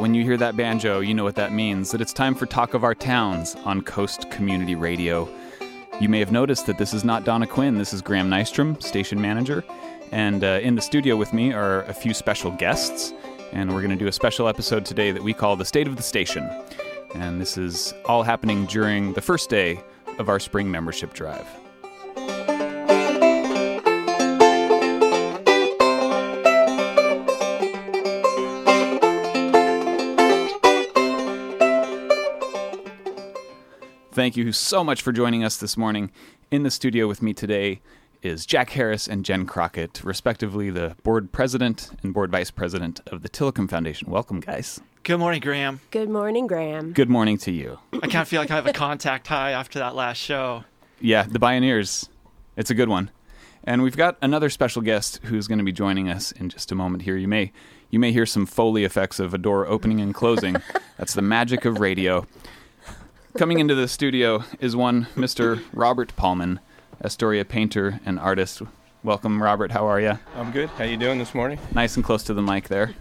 When 0.00 0.14
you 0.14 0.22
hear 0.22 0.36
that 0.36 0.56
banjo, 0.56 1.00
you 1.00 1.12
know 1.12 1.24
what 1.24 1.34
that 1.34 1.52
means 1.52 1.90
that 1.90 2.00
it's 2.00 2.12
time 2.12 2.36
for 2.36 2.46
Talk 2.46 2.72
of 2.72 2.84
Our 2.84 2.94
Towns 2.94 3.56
on 3.64 3.82
Coast 3.82 4.30
Community 4.30 4.76
Radio. 4.76 5.28
You 6.00 6.08
may 6.08 6.20
have 6.20 6.30
noticed 6.30 6.66
that 6.66 6.78
this 6.78 6.94
is 6.94 7.04
not 7.04 7.24
Donna 7.24 7.48
Quinn, 7.48 7.78
this 7.78 7.92
is 7.92 8.00
Graham 8.00 8.30
Nystrom, 8.30 8.80
station 8.80 9.20
manager. 9.20 9.64
And 10.12 10.44
uh, 10.44 10.60
in 10.62 10.76
the 10.76 10.80
studio 10.80 11.16
with 11.16 11.32
me 11.32 11.52
are 11.52 11.82
a 11.82 11.92
few 11.92 12.14
special 12.14 12.52
guests. 12.52 13.12
And 13.52 13.74
we're 13.74 13.80
going 13.80 13.90
to 13.90 13.96
do 13.96 14.06
a 14.06 14.12
special 14.12 14.46
episode 14.46 14.86
today 14.86 15.10
that 15.10 15.22
we 15.22 15.34
call 15.34 15.56
The 15.56 15.64
State 15.64 15.88
of 15.88 15.96
the 15.96 16.02
Station. 16.02 16.48
And 17.16 17.40
this 17.40 17.58
is 17.58 17.92
all 18.04 18.22
happening 18.22 18.66
during 18.66 19.14
the 19.14 19.20
first 19.20 19.50
day 19.50 19.82
of 20.18 20.28
our 20.28 20.38
spring 20.38 20.70
membership 20.70 21.12
drive. 21.12 21.46
Thank 34.18 34.36
you 34.36 34.50
so 34.50 34.82
much 34.82 35.00
for 35.00 35.12
joining 35.12 35.44
us 35.44 35.58
this 35.58 35.76
morning. 35.76 36.10
In 36.50 36.64
the 36.64 36.72
studio 36.72 37.06
with 37.06 37.22
me 37.22 37.32
today 37.32 37.80
is 38.20 38.46
Jack 38.46 38.70
Harris 38.70 39.06
and 39.06 39.24
Jen 39.24 39.46
Crockett, 39.46 40.02
respectively 40.02 40.70
the 40.70 40.96
board 41.04 41.30
president 41.30 41.92
and 42.02 42.12
board 42.12 42.32
vice 42.32 42.50
president 42.50 43.00
of 43.06 43.22
the 43.22 43.28
Tillicum 43.28 43.70
Foundation. 43.70 44.10
Welcome, 44.10 44.40
guys. 44.40 44.80
Good 45.04 45.18
morning, 45.18 45.40
Graham. 45.40 45.78
Good 45.92 46.10
morning, 46.10 46.48
Graham. 46.48 46.94
Good 46.94 47.08
morning 47.08 47.38
to 47.38 47.52
you. 47.52 47.78
I 47.92 48.08
kind 48.08 48.16
of 48.16 48.26
feel 48.26 48.40
like 48.40 48.50
I 48.50 48.56
have 48.56 48.66
a 48.66 48.72
contact 48.72 49.28
high 49.28 49.52
after 49.52 49.78
that 49.78 49.94
last 49.94 50.18
show. 50.18 50.64
Yeah, 51.00 51.22
the 51.22 51.38
Pioneers. 51.38 52.08
It's 52.56 52.70
a 52.70 52.74
good 52.74 52.88
one. 52.88 53.12
And 53.62 53.84
we've 53.84 53.96
got 53.96 54.18
another 54.20 54.50
special 54.50 54.82
guest 54.82 55.20
who's 55.22 55.46
going 55.46 55.58
to 55.58 55.64
be 55.64 55.70
joining 55.70 56.08
us 56.08 56.32
in 56.32 56.48
just 56.48 56.72
a 56.72 56.74
moment 56.74 57.04
here. 57.04 57.16
You 57.16 57.28
may 57.28 57.52
you 57.90 58.00
may 58.00 58.10
hear 58.10 58.26
some 58.26 58.46
foley 58.46 58.82
effects 58.82 59.20
of 59.20 59.32
a 59.32 59.38
door 59.38 59.68
opening 59.68 60.00
and 60.00 60.12
closing. 60.12 60.56
That's 60.98 61.14
the 61.14 61.22
magic 61.22 61.64
of 61.64 61.78
radio. 61.78 62.26
Coming 63.36 63.58
into 63.58 63.74
the 63.74 63.88
studio 63.88 64.44
is 64.60 64.74
one 64.74 65.06
Mr. 65.14 65.62
Robert 65.72 66.14
Paulmenn, 66.16 66.58
Astoria 67.04 67.44
painter 67.44 68.00
and 68.04 68.18
artist. 68.18 68.62
Welcome, 69.04 69.42
Robert. 69.42 69.70
How 69.70 69.86
are 69.86 70.00
you? 70.00 70.18
I'm 70.34 70.50
good. 70.50 70.68
How 70.70 70.84
you 70.84 70.96
doing 70.96 71.18
this 71.18 71.34
morning? 71.34 71.58
Nice 71.72 71.94
and 71.96 72.04
close 72.04 72.22
to 72.24 72.34
the 72.34 72.42
mic 72.42 72.68
there. 72.68 72.94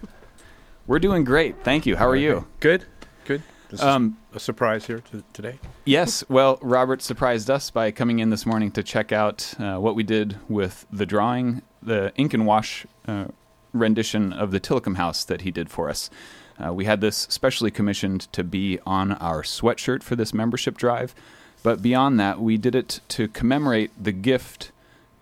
We're 0.86 1.00
doing 1.00 1.24
great. 1.24 1.64
Thank 1.64 1.86
you. 1.86 1.96
How 1.96 2.08
are 2.08 2.16
you? 2.16 2.46
Good. 2.60 2.86
Good. 3.26 3.42
This 3.70 3.82
Um, 3.82 4.18
is 4.32 4.38
a 4.38 4.40
surprise 4.40 4.86
here 4.86 5.00
to, 5.12 5.24
today. 5.34 5.60
Yes, 5.86 6.24
well, 6.30 6.60
Robert 6.62 7.02
surprised 7.02 7.50
us 7.50 7.72
by 7.72 7.92
coming 7.92 8.20
in 8.20 8.30
this 8.30 8.46
morning 8.46 8.72
to 8.72 8.84
check 8.84 9.12
out 9.12 9.54
uh, 9.60 9.78
what 9.78 9.96
we 9.96 10.04
did 10.04 10.38
with 10.48 10.86
the 10.92 11.06
drawing, 11.06 11.62
the 11.82 12.14
ink 12.16 12.34
and 12.34 12.46
wash 12.46 12.86
uh, 13.08 13.26
rendition 13.74 14.32
of 14.34 14.52
the 14.52 14.60
Tillicum 14.60 14.96
House 14.98 15.26
that 15.26 15.42
he 15.42 15.52
did 15.52 15.70
for 15.70 15.90
us. 15.90 16.10
Uh, 16.64 16.74
we 16.74 16.86
had 16.86 17.02
this 17.02 17.28
specially 17.30 17.72
commissioned 17.72 18.32
to 18.34 18.44
be 18.44 18.80
on 18.86 19.14
our 19.14 19.44
sweatshirt 19.44 20.02
for 20.02 20.16
this 20.16 20.34
membership 20.34 20.78
drive, 20.78 21.14
but 21.64 21.82
beyond 21.82 22.20
that, 22.20 22.40
we 22.40 22.58
did 22.58 22.76
it 22.76 23.02
to 23.10 23.28
commemorate 23.28 23.92
the 24.02 24.12
gift 24.12 24.72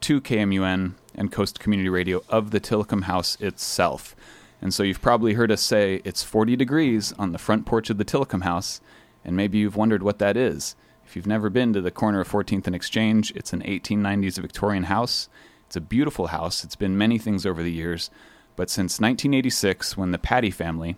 to 0.01 0.21
KMUN 0.21 0.93
and 1.15 1.31
Coast 1.31 1.59
Community 1.59 1.89
Radio 1.89 2.21
of 2.29 2.51
the 2.51 2.59
Tillicum 2.59 3.03
House 3.03 3.37
itself. 3.39 4.15
And 4.61 4.73
so 4.73 4.83
you've 4.83 5.01
probably 5.01 5.33
heard 5.33 5.51
us 5.51 5.61
say 5.61 6.01
it's 6.03 6.23
40 6.23 6.55
degrees 6.55 7.13
on 7.19 7.31
the 7.31 7.37
front 7.37 7.65
porch 7.65 7.89
of 7.89 7.97
the 7.97 8.05
Tillicum 8.05 8.43
House, 8.43 8.81
and 9.23 9.35
maybe 9.35 9.57
you've 9.57 9.75
wondered 9.75 10.03
what 10.03 10.19
that 10.19 10.37
is. 10.37 10.75
If 11.05 11.15
you've 11.15 11.27
never 11.27 11.49
been 11.49 11.73
to 11.73 11.81
the 11.81 11.91
corner 11.91 12.21
of 12.21 12.29
14th 12.29 12.65
and 12.65 12.75
Exchange, 12.75 13.31
it's 13.35 13.53
an 13.53 13.61
1890s 13.61 14.39
Victorian 14.39 14.83
house. 14.83 15.29
It's 15.67 15.75
a 15.75 15.81
beautiful 15.81 16.27
house. 16.27 16.63
It's 16.63 16.75
been 16.75 16.97
many 16.97 17.17
things 17.17 17.45
over 17.45 17.61
the 17.61 17.71
years, 17.71 18.09
but 18.55 18.69
since 18.69 18.99
1986, 18.99 19.97
when 19.97 20.11
the 20.11 20.17
Patty 20.17 20.51
family, 20.51 20.95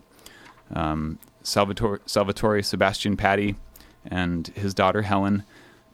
um, 0.74 1.20
Salvatore, 1.44 2.02
Salvatore 2.06 2.62
Sebastian 2.62 3.18
Patty 3.18 3.56
and 4.06 4.48
his 4.48 4.74
daughter 4.74 5.04
Helen, 5.04 5.44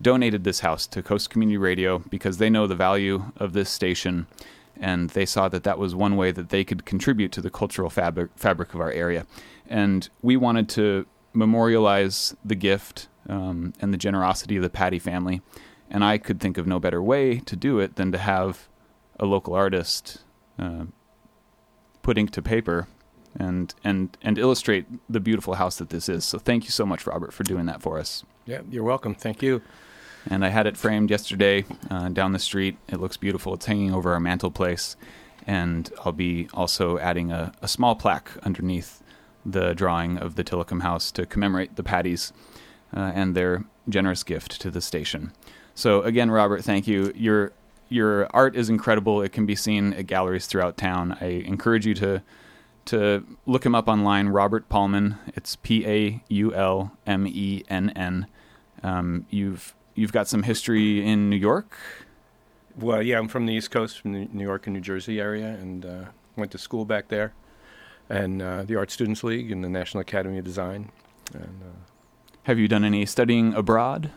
donated 0.02 0.44
this 0.44 0.60
house 0.62 0.88
to 0.88 1.02
Coast 1.02 1.30
Community 1.30 1.58
Radio 1.58 2.00
because 2.00 2.38
they 2.38 2.50
know 2.50 2.68
the 2.68 2.76
value 2.76 3.32
of 3.38 3.54
this 3.54 3.70
station 3.70 4.28
and 4.80 5.12
they 5.12 5.26
saw 5.26 5.48
that 5.50 5.64
that 5.64 5.78
was 5.78 5.96
one 5.96 6.16
way 6.16 6.32
that 6.32 6.50
they 6.50 6.64
could 6.64 6.86
contribute 6.86 7.32
to 7.32 7.42
the 7.42 7.50
cultural 7.50 7.90
fabric, 7.90 8.32
fabric 8.36 8.74
of 8.74 8.82
our 8.82 8.92
area. 8.92 9.26
And 9.68 10.10
we 10.22 10.36
wanted 10.36 10.68
to 10.70 11.06
memorialize 11.34 12.36
the 12.44 12.56
gift 12.56 13.08
um, 13.30 13.74
and 13.80 13.94
the 13.94 13.98
generosity 13.98 14.58
of 14.58 14.64
the 14.64 14.70
Patty 14.70 15.00
family. 15.00 15.42
And 15.90 16.04
I 16.04 16.18
could 16.18 16.40
think 16.40 16.58
of 16.58 16.68
no 16.68 16.80
better 16.80 17.02
way 17.02 17.40
to 17.40 17.56
do 17.56 17.80
it 17.80 17.96
than 17.96 18.12
to 18.12 18.18
have 18.18 18.68
a 19.20 19.26
local 19.26 19.54
artist 19.54 20.24
uh, 20.58 20.86
put 22.02 22.18
ink 22.18 22.32
to 22.32 22.42
paper 22.42 22.88
and, 23.40 23.74
and, 23.84 24.18
and 24.22 24.38
illustrate 24.38 24.86
the 25.10 25.20
beautiful 25.20 25.56
house 25.56 25.78
that 25.78 25.90
this 25.90 26.08
is. 26.10 26.24
So 26.24 26.40
thank 26.40 26.66
you 26.66 26.72
so 26.72 26.86
much, 26.86 27.08
Robert, 27.08 27.34
for 27.34 27.44
doing 27.44 27.66
that 27.66 27.82
for 27.82 27.98
us. 27.98 28.24
Yeah, 28.46 28.62
you're 28.70 28.84
welcome. 28.84 29.16
Thank 29.16 29.42
you. 29.42 29.62
And 30.30 30.46
I 30.46 30.50
had 30.50 30.68
it 30.68 30.78
framed 30.78 31.10
yesterday 31.10 31.66
uh, 31.90 32.10
down 32.10 32.32
the 32.32 32.40
street. 32.40 32.78
It 32.88 33.00
looks 33.00 33.18
beautiful. 33.18 33.54
It's 33.54 33.66
hanging 33.66 33.94
over 33.94 34.14
our 34.14 34.20
mantelpiece. 34.20 34.96
And 35.46 35.92
I'll 36.06 36.14
be 36.14 36.48
also 36.54 36.98
adding 37.00 37.32
a, 37.32 37.52
a 37.62 37.68
small 37.68 37.96
plaque 37.96 38.32
underneath 38.44 39.04
the 39.46 39.74
drawing 39.74 40.18
of 40.18 40.36
the 40.36 40.44
Tillicum 40.44 40.82
House 40.82 41.12
to 41.12 41.26
commemorate 41.26 41.76
the 41.76 41.84
Patties 41.84 42.32
uh, 42.96 43.12
and 43.14 43.36
their 43.36 43.66
generous 43.90 44.24
gift 44.24 44.62
to 44.62 44.72
the 44.72 44.80
station. 44.80 45.34
So 45.76 46.02
again, 46.04 46.32
Robert, 46.32 46.64
thank 46.64 46.88
you. 46.88 47.12
Your 47.16 47.52
your 47.90 48.28
art 48.34 48.56
is 48.56 48.70
incredible. 48.70 49.22
It 49.22 49.32
can 49.34 49.46
be 49.46 49.56
seen 49.56 49.94
at 49.94 50.08
galleries 50.08 50.48
throughout 50.48 50.78
town. 50.78 51.18
I 51.20 51.26
encourage 51.26 51.86
you 51.86 51.94
to 51.96 52.24
to 52.86 53.24
look 53.46 53.66
him 53.66 53.76
up 53.76 53.88
online. 53.88 54.30
Robert 54.30 54.70
Paulmenn. 54.70 55.18
It's 55.36 55.56
P 55.56 55.86
A 55.88 56.24
U 56.30 56.54
L 56.54 56.92
M 57.06 57.28
E 57.28 57.64
N 57.70 57.90
N. 57.92 58.28
Um, 58.84 59.26
you've 59.30 59.74
you've 59.96 60.12
got 60.12 60.28
some 60.28 60.44
history 60.44 61.06
in 61.06 61.30
New 61.30 61.36
York. 61.38 61.78
Well, 62.78 63.04
yeah, 63.04 63.20
I'm 63.20 63.28
from 63.28 63.46
the 63.46 63.54
East 63.54 63.70
Coast, 63.72 64.00
from 64.02 64.14
the 64.14 64.28
New 64.32 64.44
York 64.44 64.66
and 64.66 64.74
New 64.74 64.82
Jersey 64.82 65.20
area, 65.20 65.48
and 65.48 65.86
uh, 65.86 66.04
went 66.36 66.52
to 66.52 66.58
school 66.58 66.86
back 66.86 67.08
there, 67.10 67.34
and 68.10 68.42
uh, 68.42 68.64
the 68.64 68.76
Art 68.76 68.90
Students 68.90 69.24
League 69.24 69.52
and 69.52 69.64
the 69.64 69.70
National 69.70 70.02
Academy 70.02 70.40
of 70.40 70.44
Design. 70.44 70.92
And 71.34 71.62
uh, 71.62 71.78
Have 72.44 72.58
you 72.58 72.68
done 72.68 72.84
any 72.84 73.06
studying 73.06 73.54
abroad? 73.54 74.10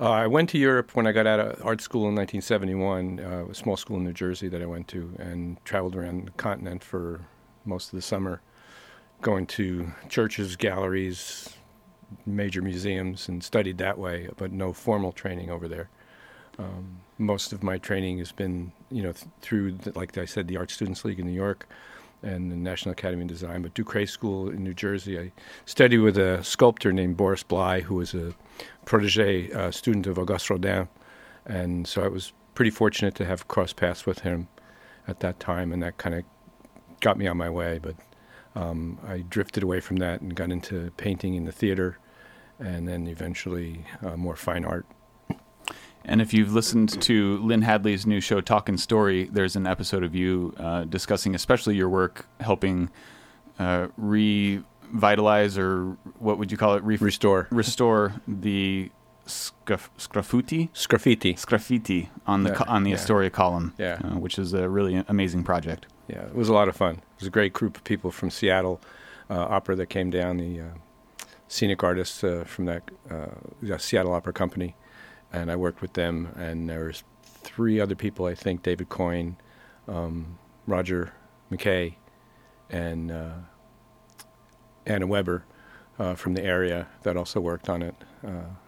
uh, 0.00 0.10
I 0.10 0.26
went 0.26 0.48
to 0.50 0.58
Europe 0.58 0.94
when 0.96 1.06
I 1.06 1.12
got 1.12 1.26
out 1.28 1.38
of 1.40 1.64
art 1.64 1.80
school 1.80 2.08
in 2.08 2.16
1971, 2.16 3.20
uh, 3.20 3.50
a 3.50 3.54
small 3.54 3.76
school 3.76 3.96
in 3.96 4.04
New 4.04 4.12
Jersey 4.12 4.48
that 4.48 4.60
I 4.60 4.66
went 4.66 4.88
to, 4.88 5.14
and 5.18 5.64
traveled 5.64 5.94
around 5.94 6.26
the 6.26 6.30
continent 6.32 6.82
for 6.82 7.20
most 7.68 7.92
of 7.92 7.96
the 7.96 8.02
summer, 8.02 8.40
going 9.20 9.46
to 9.46 9.92
churches, 10.08 10.56
galleries, 10.56 11.56
major 12.24 12.62
museums, 12.62 13.28
and 13.28 13.44
studied 13.44 13.78
that 13.78 13.98
way, 13.98 14.28
but 14.36 14.52
no 14.52 14.72
formal 14.72 15.12
training 15.12 15.50
over 15.50 15.68
there. 15.68 15.88
Um, 16.58 17.00
most 17.18 17.52
of 17.52 17.62
my 17.62 17.78
training 17.78 18.18
has 18.18 18.32
been, 18.32 18.72
you 18.90 19.02
know, 19.02 19.12
th- 19.12 19.26
through, 19.40 19.72
the, 19.72 19.96
like 19.96 20.16
I 20.18 20.24
said, 20.24 20.48
the 20.48 20.56
Art 20.56 20.70
Students 20.70 21.04
League 21.04 21.20
in 21.20 21.26
New 21.26 21.32
York 21.32 21.68
and 22.22 22.50
the 22.50 22.56
National 22.56 22.92
Academy 22.92 23.22
of 23.22 23.28
Design, 23.28 23.62
but 23.62 23.74
Ducret 23.74 24.08
School 24.08 24.50
in 24.50 24.64
New 24.64 24.74
Jersey. 24.74 25.18
I 25.18 25.32
studied 25.66 25.98
with 25.98 26.18
a 26.18 26.42
sculptor 26.42 26.92
named 26.92 27.16
Boris 27.16 27.44
Blai, 27.44 27.82
who 27.82 27.96
was 27.96 28.14
a 28.14 28.34
protege 28.86 29.52
uh, 29.52 29.70
student 29.70 30.06
of 30.08 30.18
Auguste 30.18 30.50
Rodin, 30.50 30.88
and 31.46 31.86
so 31.86 32.02
I 32.02 32.08
was 32.08 32.32
pretty 32.54 32.70
fortunate 32.70 33.14
to 33.16 33.24
have 33.24 33.46
crossed 33.46 33.76
paths 33.76 34.04
with 34.04 34.20
him 34.20 34.48
at 35.06 35.20
that 35.20 35.38
time, 35.38 35.72
and 35.72 35.80
that 35.82 35.98
kind 35.98 36.14
of 36.16 36.24
got 37.00 37.16
me 37.18 37.26
on 37.26 37.36
my 37.36 37.50
way. 37.50 37.78
But 37.78 37.96
um, 38.54 38.98
I 39.06 39.18
drifted 39.28 39.62
away 39.62 39.80
from 39.80 39.96
that 39.96 40.20
and 40.20 40.34
got 40.34 40.50
into 40.50 40.90
painting 40.96 41.34
in 41.34 41.44
the 41.44 41.52
theater, 41.52 41.98
and 42.58 42.86
then 42.88 43.06
eventually 43.06 43.84
uh, 44.04 44.16
more 44.16 44.36
fine 44.36 44.64
art. 44.64 44.86
And 46.04 46.22
if 46.22 46.32
you've 46.32 46.54
listened 46.54 47.00
to 47.02 47.36
Lynn 47.38 47.62
Hadley's 47.62 48.06
new 48.06 48.20
show, 48.20 48.40
Talkin' 48.40 48.78
Story, 48.78 49.28
there's 49.30 49.56
an 49.56 49.66
episode 49.66 50.02
of 50.02 50.14
you 50.14 50.54
uh, 50.56 50.84
discussing, 50.84 51.34
especially 51.34 51.76
your 51.76 51.90
work 51.90 52.26
helping 52.40 52.88
uh, 53.58 53.88
revitalize 53.98 55.58
or 55.58 55.96
what 56.18 56.38
would 56.38 56.50
you 56.50 56.56
call 56.56 56.74
it? 56.76 56.82
Re- 56.82 56.96
Restore 56.96 57.48
restore 57.50 58.14
the 58.26 58.90
scraf- 59.26 59.90
scraffiti 59.98 60.70
sgraffiti 60.74 62.08
on 62.26 62.44
the 62.44 62.50
Yeah, 62.50 62.54
co- 62.56 62.64
on 62.68 62.84
the 62.84 62.90
yeah. 62.90 62.96
Astoria 62.96 63.28
column, 63.30 63.74
Yeah. 63.76 63.98
uh, 64.02 64.18
which 64.18 64.38
is 64.38 64.54
a 64.54 64.68
really 64.68 65.04
amazing 65.08 65.44
project. 65.44 65.86
Yeah, 66.08 66.22
it 66.22 66.34
was 66.34 66.48
a 66.48 66.54
lot 66.54 66.68
of 66.68 66.76
fun. 66.76 66.94
It 66.94 67.20
was 67.20 67.26
a 67.26 67.30
great 67.30 67.52
group 67.52 67.76
of 67.76 67.84
people 67.84 68.10
from 68.10 68.30
Seattle 68.30 68.80
uh, 69.28 69.40
Opera 69.40 69.76
that 69.76 69.86
came 69.86 70.08
down, 70.08 70.38
the 70.38 70.60
uh, 70.60 70.64
scenic 71.48 71.84
artists 71.84 72.24
uh, 72.24 72.44
from 72.46 72.64
that 72.64 72.90
uh, 73.10 73.76
Seattle 73.76 74.14
Opera 74.14 74.32
Company, 74.32 74.74
and 75.32 75.50
I 75.50 75.56
worked 75.56 75.82
with 75.82 75.92
them. 75.92 76.28
And 76.36 76.68
there 76.68 76.86
was 76.86 77.04
three 77.22 77.78
other 77.78 77.94
people, 77.94 78.24
I 78.24 78.34
think, 78.34 78.62
David 78.62 78.88
Coyne, 78.88 79.36
um, 79.86 80.38
Roger 80.66 81.12
McKay, 81.52 81.96
and 82.70 83.10
uh, 83.12 83.32
Anna 84.86 85.06
Weber 85.06 85.44
uh, 85.98 86.14
from 86.14 86.32
the 86.32 86.42
area 86.42 86.86
that 87.02 87.18
also 87.18 87.38
worked 87.38 87.68
on 87.68 87.82
it. 87.82 87.94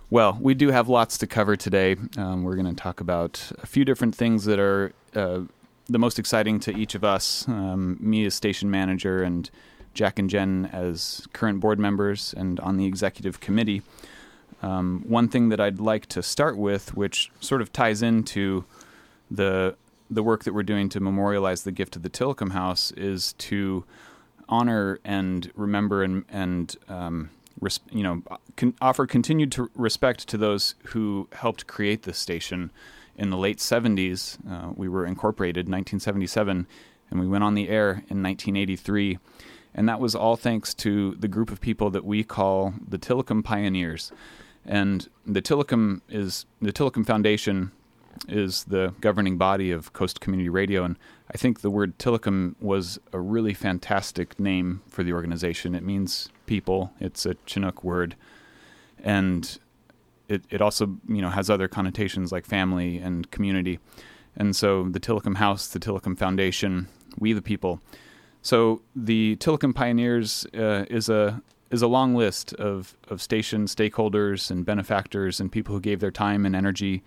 Well, 0.09 0.39
we 0.41 0.55
do 0.55 0.71
have 0.71 0.89
lots 0.89 1.19
to 1.19 1.27
cover 1.27 1.57
today. 1.57 1.97
Um, 2.17 2.45
we're 2.45 2.55
going 2.55 2.73
to 2.73 2.81
talk 2.81 3.01
about 3.01 3.51
a 3.61 3.67
few 3.67 3.85
different 3.85 4.15
things 4.15 4.45
that 4.45 4.61
are 4.61 4.93
uh, 5.15 5.41
the 5.89 5.99
most 5.99 6.19
exciting 6.19 6.61
to 6.61 6.77
each 6.77 6.95
of 6.95 7.03
us. 7.03 7.47
Um, 7.49 7.97
me 8.01 8.25
as 8.25 8.35
station 8.35 8.71
manager, 8.71 9.23
and 9.23 9.51
Jack 9.95 10.19
and 10.19 10.31
Jen 10.31 10.69
as 10.73 11.27
current 11.33 11.59
board 11.59 11.81
members 11.81 12.35
and 12.37 12.61
on 12.61 12.77
the 12.77 12.85
executive 12.85 13.41
committee. 13.41 13.83
Um, 14.63 15.05
one 15.07 15.29
thing 15.29 15.49
that 15.49 15.61
I'd 15.61 15.81
like 15.81 16.07
to 16.07 16.23
start 16.23 16.57
with, 16.57 16.95
which 16.95 17.31
sort 17.41 17.61
of 17.61 17.73
ties 17.73 18.01
into 18.03 18.65
the 19.31 19.77
the 20.09 20.23
work 20.23 20.45
that 20.45 20.53
we're 20.53 20.63
doing 20.63 20.89
to 20.89 21.01
memorialize 21.01 21.65
the 21.65 21.73
gift 21.73 21.97
of 21.97 22.03
the 22.03 22.11
Tillicum 22.11 22.53
House, 22.53 22.93
is 22.93 23.33
to 23.35 23.85
honor 24.49 24.99
and 25.05 25.51
remember 25.55 26.03
and 26.03 26.25
and 26.29 26.77
um, 26.89 27.31
res- 27.61 27.81
you 27.91 28.03
know 28.03 28.23
con- 28.57 28.75
offer 28.81 29.07
continued 29.07 29.53
to 29.53 29.71
respect 29.75 30.29
to 30.29 30.37
those 30.37 30.75
who 30.87 31.29
helped 31.33 31.67
create 31.67 32.03
this 32.03 32.19
station 32.19 32.71
in 33.17 33.31
the 33.31 33.37
late 33.37 33.59
70s. 33.59 34.39
Uh, 34.49 34.73
we 34.77 34.89
were 34.89 35.07
incorporated 35.07 35.67
in 35.67 35.73
1977, 35.73 36.67
and 37.11 37.21
we 37.21 37.27
went 37.27 37.45
on 37.45 37.55
the 37.55 37.69
air 37.69 37.91
in 38.09 38.23
1983. 38.23 39.19
And 39.75 39.89
that 39.89 40.01
was 40.01 40.15
all 40.15 40.37
thanks 40.37 40.73
to 40.75 41.15
the 41.17 41.29
group 41.29 41.51
of 41.51 41.61
people 41.61 41.91
that 41.91 42.05
we 42.05 42.25
call 42.25 42.75
the 42.87 42.99
Tillicum 42.99 43.43
Pioneers. 43.43 44.11
And 44.65 45.09
the 45.27 45.43
Tillicum 45.43 46.01
is 46.09 46.47
the 46.61 46.73
Tillicum 46.73 47.07
Foundation 47.07 47.73
is 48.29 48.65
the 48.65 48.95
governing 49.01 49.37
body 49.39 49.71
of 49.71 49.93
Coast 49.93 50.21
Community 50.21 50.49
Radio, 50.49 50.85
and 50.85 50.99
I 51.33 51.37
think 51.37 51.61
the 51.61 51.71
word 51.71 51.99
Tillicum 51.99 52.55
was 52.61 52.99
a 53.13 53.21
really 53.21 53.55
fantastic 53.55 54.39
name 54.39 54.83
for 54.89 55.03
the 55.03 55.13
organization. 55.13 55.75
It 55.75 55.83
means 55.83 56.29
people. 56.47 56.93
It's 57.01 57.27
a 57.27 57.35
Chinook 57.47 57.83
word, 57.83 58.17
and 59.03 59.59
it 60.29 60.43
it 60.51 60.61
also 60.61 60.97
you 61.09 61.23
know 61.23 61.31
has 61.31 61.51
other 61.51 61.69
connotations 61.69 62.33
like 62.33 62.47
family 62.47 62.99
and 62.99 63.31
community. 63.31 63.79
And 64.37 64.55
so 64.55 64.89
the 64.89 65.01
Tillicum 65.01 65.37
House, 65.37 65.67
the 65.69 65.79
Tillicum 65.79 66.17
Foundation, 66.17 66.89
we 67.19 67.33
the 67.33 67.43
people. 67.43 67.81
So 68.43 68.83
the 68.95 69.37
Tillicum 69.37 69.75
Pioneers 69.75 70.47
uh, 70.55 70.85
is 70.91 71.09
a 71.09 71.43
is 71.71 71.83
a 71.83 71.87
long 71.87 72.15
list 72.15 72.53
of, 72.55 72.97
of 73.09 73.21
station 73.21 73.67
stakeholders 73.67 74.51
and 74.51 74.65
benefactors 74.65 75.41
and 75.41 75.51
people 75.51 75.75
who 75.75 75.81
gave 75.81 76.01
their 76.01 76.11
time 76.11 76.47
and 76.47 76.55
energy. 76.55 77.03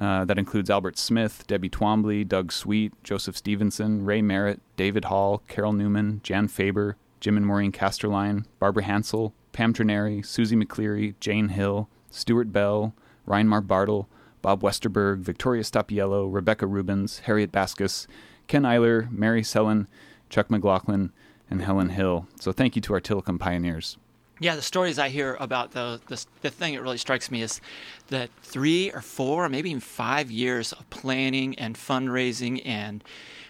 Uh, 0.00 0.24
that 0.24 0.38
includes 0.38 0.70
Albert 0.70 0.96
Smith, 0.96 1.44
Debbie 1.48 1.68
Twombly, 1.68 2.26
Doug 2.26 2.52
Sweet, 2.52 2.92
Joseph 3.02 3.36
Stevenson, 3.36 4.04
Ray 4.04 4.22
Merritt, 4.22 4.60
David 4.76 5.06
Hall, 5.06 5.42
Carol 5.48 5.72
Newman, 5.72 6.20
Jan 6.22 6.46
Faber, 6.46 6.96
Jim 7.20 7.36
and 7.36 7.44
Maureen 7.44 7.72
Casterline, 7.72 8.44
Barbara 8.60 8.84
Hansel, 8.84 9.34
Pam 9.52 9.74
Trineri, 9.74 10.24
Susie 10.24 10.54
McCleary, 10.54 11.14
Jane 11.18 11.48
Hill, 11.48 11.88
Stuart 12.10 12.52
Bell, 12.52 12.94
Reinmar 13.26 13.66
Bartle, 13.66 14.08
Bob 14.40 14.62
Westerberg, 14.62 15.18
Victoria 15.18 15.62
Stapiello, 15.62 16.32
Rebecca 16.32 16.66
Rubens, 16.66 17.20
Harriet 17.20 17.50
Baskus, 17.50 18.06
Ken 18.46 18.62
Eiler, 18.62 19.10
Mary 19.10 19.42
Sellen, 19.42 19.88
Chuck 20.30 20.48
McLaughlin, 20.48 21.12
and 21.50 21.62
Helen 21.62 21.88
Hill. 21.88 22.28
So 22.40 22.52
thank 22.52 22.76
you 22.76 22.82
to 22.82 22.94
our 22.94 23.00
Tillicum 23.00 23.38
pioneers. 23.38 23.96
Yeah, 24.40 24.54
the 24.54 24.62
stories 24.62 25.00
I 25.00 25.08
hear 25.08 25.36
about 25.40 25.72
the, 25.72 26.00
the 26.06 26.24
the 26.42 26.50
thing 26.50 26.74
that 26.74 26.82
really 26.82 26.98
strikes 26.98 27.30
me 27.30 27.42
is 27.42 27.60
that 28.08 28.30
three 28.42 28.90
or 28.92 29.00
four, 29.00 29.46
or 29.46 29.48
maybe 29.48 29.70
even 29.70 29.80
five 29.80 30.30
years 30.30 30.72
of 30.72 30.88
planning 30.90 31.58
and 31.58 31.74
fundraising 31.74 32.62
and 32.64 33.02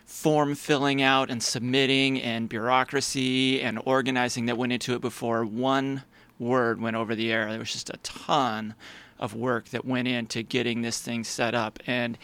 form 0.07 0.55
filling 0.55 1.03
out 1.03 1.31
and 1.31 1.43
submitting 1.43 2.19
and 2.23 2.49
bureaucracy 2.49 3.61
and 3.61 3.79
organizing 3.85 4.47
that 4.47 4.57
went 4.57 4.73
into 4.73 4.95
it 4.95 5.03
before 5.03 5.45
one 5.45 6.03
word 6.39 6.81
went 6.81 6.97
over 6.97 7.15
the 7.15 7.31
air. 7.31 7.51
There 7.51 7.59
was 7.59 7.73
just 7.73 7.91
a 7.91 7.99
ton 7.99 8.75
of 9.19 9.35
work 9.35 9.69
that 9.69 9.85
went 9.85 10.09
into 10.09 10.43
getting 10.43 10.81
this 10.81 11.01
thing 11.03 11.23
set 11.25 11.55
up, 11.55 11.79
and 11.87 12.17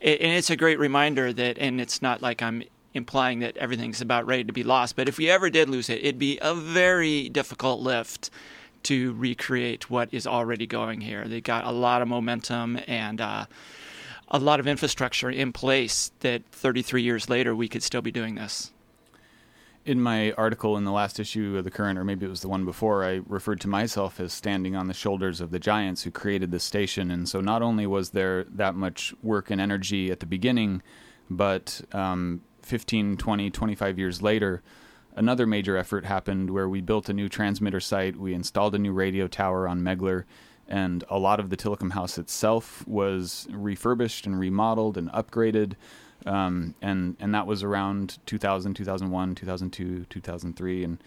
it, 0.00 0.20
and 0.20 0.32
it's 0.32 0.50
a 0.50 0.56
great 0.56 0.80
reminder 0.80 1.32
that, 1.32 1.58
and 1.58 1.80
it's 1.80 2.02
not 2.02 2.22
like 2.22 2.42
I'm 2.42 2.64
implying 2.94 3.40
that 3.40 3.56
everything's 3.56 4.00
about 4.00 4.26
ready 4.26 4.44
to 4.44 4.52
be 4.52 4.64
lost. 4.64 4.96
But 4.96 5.08
if 5.08 5.18
we 5.18 5.30
ever 5.30 5.50
did 5.50 5.68
lose 5.68 5.88
it, 5.88 5.98
it'd 5.98 6.18
be 6.18 6.38
a 6.42 6.54
very 6.54 7.28
difficult 7.28 7.80
lift 7.80 8.30
to 8.84 9.12
recreate 9.14 9.90
what 9.90 10.08
is 10.12 10.26
already 10.26 10.66
going 10.66 11.00
here. 11.00 11.26
They 11.26 11.40
got 11.40 11.64
a 11.64 11.70
lot 11.70 12.02
of 12.02 12.08
momentum 12.08 12.80
and 12.86 13.20
uh, 13.20 13.46
a 14.28 14.38
lot 14.38 14.60
of 14.60 14.66
infrastructure 14.66 15.30
in 15.30 15.52
place 15.52 16.12
that 16.20 16.42
33 16.52 17.02
years 17.02 17.28
later 17.28 17.54
we 17.54 17.68
could 17.68 17.82
still 17.82 18.02
be 18.02 18.12
doing 18.12 18.36
this. 18.36 18.72
In 19.86 20.00
my 20.00 20.32
article 20.32 20.76
in 20.76 20.84
the 20.84 20.92
last 20.92 21.18
issue 21.18 21.56
of 21.56 21.64
the 21.64 21.70
current, 21.70 21.98
or 21.98 22.04
maybe 22.04 22.26
it 22.26 22.28
was 22.28 22.42
the 22.42 22.48
one 22.48 22.66
before, 22.66 23.02
I 23.02 23.22
referred 23.26 23.60
to 23.62 23.68
myself 23.68 24.20
as 24.20 24.32
standing 24.32 24.76
on 24.76 24.88
the 24.88 24.94
shoulders 24.94 25.40
of 25.40 25.50
the 25.50 25.58
giants 25.58 26.02
who 26.02 26.10
created 26.10 26.50
this 26.50 26.64
station. 26.64 27.10
And 27.10 27.28
so 27.28 27.40
not 27.40 27.62
only 27.62 27.86
was 27.86 28.10
there 28.10 28.44
that 28.44 28.74
much 28.74 29.14
work 29.22 29.50
and 29.50 29.60
energy 29.60 30.10
at 30.10 30.20
the 30.20 30.26
beginning, 30.26 30.82
but 31.30 31.80
um, 31.92 32.42
15, 32.62 33.16
20, 33.16 33.50
25 33.50 33.98
years 33.98 34.22
later, 34.22 34.62
another 35.14 35.46
major 35.46 35.76
effort 35.76 36.04
happened 36.04 36.50
where 36.50 36.68
we 36.68 36.80
built 36.80 37.08
a 37.08 37.12
new 37.12 37.28
transmitter 37.28 37.80
site, 37.80 38.16
we 38.16 38.34
installed 38.34 38.74
a 38.74 38.78
new 38.78 38.92
radio 38.92 39.26
tower 39.26 39.68
on 39.68 39.80
Megler, 39.80 40.24
and 40.68 41.02
a 41.08 41.18
lot 41.18 41.40
of 41.40 41.50
the 41.50 41.56
Tillicum 41.56 41.92
House 41.92 42.16
itself 42.16 42.86
was 42.86 43.48
refurbished 43.50 44.26
and 44.26 44.38
remodeled 44.38 44.96
and 44.96 45.10
upgraded. 45.10 45.74
Um, 46.26 46.74
and 46.82 47.16
and 47.18 47.34
that 47.34 47.46
was 47.46 47.62
around 47.62 48.18
2000, 48.26 48.74
2001, 48.74 49.34
2002, 49.34 50.04
2003, 50.08 50.84
and 50.84 51.02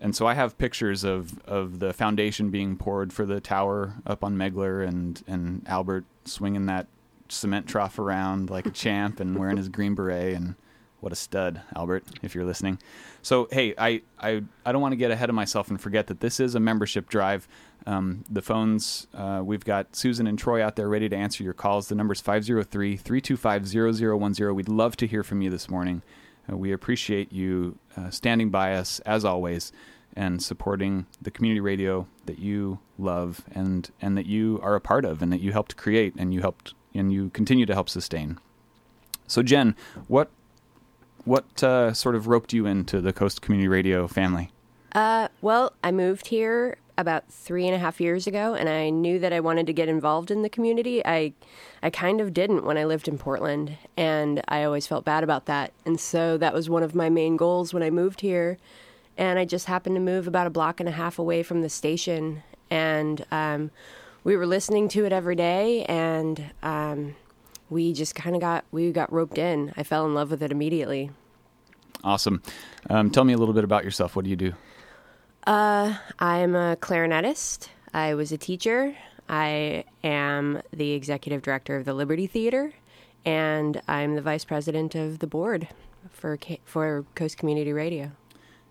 and 0.00 0.16
so 0.16 0.26
I 0.26 0.34
have 0.34 0.58
pictures 0.58 1.04
of, 1.04 1.38
of 1.44 1.78
the 1.78 1.92
foundation 1.92 2.50
being 2.50 2.76
poured 2.76 3.12
for 3.12 3.24
the 3.24 3.40
tower 3.40 3.94
up 4.06 4.24
on 4.24 4.36
Megler, 4.36 4.86
and 4.86 5.22
and 5.26 5.62
Albert 5.66 6.04
swinging 6.24 6.66
that 6.66 6.86
cement 7.28 7.66
trough 7.66 7.98
around 7.98 8.50
like 8.50 8.66
a 8.66 8.70
champ 8.84 9.20
and 9.20 9.38
wearing 9.38 9.56
his 9.56 9.68
green 9.68 9.94
beret 9.94 10.34
and 10.34 10.54
what 11.04 11.12
a 11.12 11.16
stud, 11.16 11.60
Albert, 11.76 12.02
if 12.22 12.34
you're 12.34 12.46
listening. 12.46 12.78
So, 13.20 13.46
hey, 13.52 13.74
I, 13.76 14.00
I, 14.18 14.42
I 14.64 14.72
don't 14.72 14.80
want 14.80 14.92
to 14.92 14.96
get 14.96 15.10
ahead 15.10 15.28
of 15.28 15.34
myself 15.34 15.68
and 15.68 15.78
forget 15.78 16.06
that 16.06 16.20
this 16.20 16.40
is 16.40 16.54
a 16.54 16.60
membership 16.60 17.10
drive. 17.10 17.46
Um, 17.86 18.24
the 18.30 18.40
phones, 18.40 19.06
uh, 19.12 19.42
we've 19.44 19.66
got 19.66 19.94
Susan 19.94 20.26
and 20.26 20.38
Troy 20.38 20.64
out 20.64 20.76
there 20.76 20.88
ready 20.88 21.10
to 21.10 21.14
answer 21.14 21.44
your 21.44 21.52
calls. 21.52 21.88
The 21.88 21.94
number's 21.94 22.22
503 22.22 22.96
325 22.96 23.68
0010. 24.34 24.54
We'd 24.54 24.68
love 24.70 24.96
to 24.96 25.06
hear 25.06 25.22
from 25.22 25.42
you 25.42 25.50
this 25.50 25.68
morning. 25.68 26.00
Uh, 26.50 26.56
we 26.56 26.72
appreciate 26.72 27.30
you 27.30 27.78
uh, 27.98 28.08
standing 28.08 28.48
by 28.48 28.72
us, 28.72 29.00
as 29.00 29.26
always, 29.26 29.72
and 30.16 30.42
supporting 30.42 31.04
the 31.20 31.30
community 31.30 31.60
radio 31.60 32.06
that 32.24 32.38
you 32.38 32.78
love 32.98 33.44
and, 33.52 33.90
and 34.00 34.16
that 34.16 34.24
you 34.24 34.58
are 34.62 34.74
a 34.74 34.80
part 34.80 35.04
of 35.04 35.20
and 35.20 35.30
that 35.34 35.42
you 35.42 35.52
helped 35.52 35.76
create 35.76 36.14
and 36.16 36.32
you 36.32 36.40
helped 36.40 36.72
and 36.94 37.12
you 37.12 37.28
continue 37.28 37.66
to 37.66 37.74
help 37.74 37.90
sustain. 37.90 38.38
So, 39.26 39.42
Jen, 39.42 39.76
what 40.06 40.30
what 41.24 41.62
uh, 41.62 41.92
sort 41.92 42.14
of 42.14 42.26
roped 42.26 42.52
you 42.52 42.66
into 42.66 43.00
the 43.00 43.12
Coast 43.12 43.42
Community 43.42 43.68
Radio 43.68 44.06
family? 44.06 44.50
Uh, 44.92 45.28
well, 45.40 45.72
I 45.82 45.90
moved 45.90 46.28
here 46.28 46.76
about 46.96 47.28
three 47.28 47.66
and 47.66 47.74
a 47.74 47.78
half 47.78 48.00
years 48.00 48.26
ago, 48.26 48.54
and 48.54 48.68
I 48.68 48.90
knew 48.90 49.18
that 49.18 49.32
I 49.32 49.40
wanted 49.40 49.66
to 49.66 49.72
get 49.72 49.88
involved 49.88 50.30
in 50.30 50.42
the 50.42 50.48
community. 50.48 51.04
I, 51.04 51.32
I 51.82 51.90
kind 51.90 52.20
of 52.20 52.32
didn't 52.32 52.64
when 52.64 52.78
I 52.78 52.84
lived 52.84 53.08
in 53.08 53.18
Portland, 53.18 53.76
and 53.96 54.40
I 54.48 54.62
always 54.62 54.86
felt 54.86 55.04
bad 55.04 55.24
about 55.24 55.46
that. 55.46 55.72
And 55.84 55.98
so 55.98 56.38
that 56.38 56.54
was 56.54 56.70
one 56.70 56.84
of 56.84 56.94
my 56.94 57.08
main 57.08 57.36
goals 57.36 57.74
when 57.74 57.82
I 57.82 57.90
moved 57.90 58.20
here. 58.20 58.58
And 59.16 59.38
I 59.38 59.44
just 59.44 59.66
happened 59.66 59.96
to 59.96 60.00
move 60.00 60.28
about 60.28 60.46
a 60.46 60.50
block 60.50 60.78
and 60.80 60.88
a 60.88 60.92
half 60.92 61.18
away 61.18 61.42
from 61.42 61.62
the 61.62 61.68
station, 61.68 62.42
and 62.70 63.24
um, 63.30 63.70
we 64.24 64.36
were 64.36 64.46
listening 64.46 64.88
to 64.88 65.04
it 65.04 65.12
every 65.12 65.36
day, 65.36 65.84
and 65.84 66.50
um, 66.62 67.14
we 67.70 67.92
just 67.92 68.14
kind 68.14 68.34
of 68.36 68.40
got 68.40 68.64
we 68.70 68.92
got 68.92 69.12
roped 69.12 69.38
in. 69.38 69.72
I 69.76 69.82
fell 69.82 70.06
in 70.06 70.14
love 70.14 70.30
with 70.30 70.42
it 70.42 70.52
immediately. 70.52 71.10
Awesome. 72.02 72.42
Um, 72.90 73.10
tell 73.10 73.24
me 73.24 73.32
a 73.32 73.38
little 73.38 73.54
bit 73.54 73.64
about 73.64 73.84
yourself. 73.84 74.14
What 74.14 74.24
do 74.24 74.30
you 74.30 74.36
do? 74.36 74.52
Uh, 75.46 75.96
I'm 76.18 76.54
a 76.54 76.76
clarinetist. 76.76 77.68
I 77.92 78.14
was 78.14 78.32
a 78.32 78.38
teacher. 78.38 78.94
I 79.28 79.84
am 80.02 80.60
the 80.72 80.92
executive 80.92 81.42
director 81.42 81.76
of 81.76 81.86
the 81.86 81.94
Liberty 81.94 82.26
Theater, 82.26 82.74
and 83.24 83.80
I'm 83.88 84.16
the 84.16 84.22
vice 84.22 84.44
president 84.44 84.94
of 84.94 85.20
the 85.20 85.26
board 85.26 85.68
for 86.10 86.38
for 86.64 87.04
Coast 87.14 87.38
Community 87.38 87.72
Radio. 87.72 88.12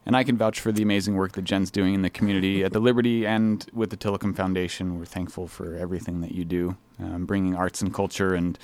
And 0.05 0.15
I 0.17 0.23
can 0.23 0.37
vouch 0.37 0.59
for 0.59 0.71
the 0.71 0.83
amazing 0.83 1.15
work 1.15 1.31
that 1.33 1.43
Jen's 1.43 1.71
doing 1.71 1.93
in 1.93 2.01
the 2.01 2.09
community 2.09 2.63
at 2.63 2.73
the 2.73 2.79
Liberty 2.79 3.25
and 3.25 3.65
with 3.73 3.89
the 3.89 3.97
Tillicum 3.97 4.35
Foundation. 4.35 4.99
We're 4.99 5.05
thankful 5.05 5.47
for 5.47 5.75
everything 5.75 6.21
that 6.21 6.33
you 6.33 6.43
do, 6.43 6.75
um, 6.99 7.25
bringing 7.25 7.55
arts 7.55 7.81
and 7.81 7.93
culture 7.93 8.33
and 8.33 8.59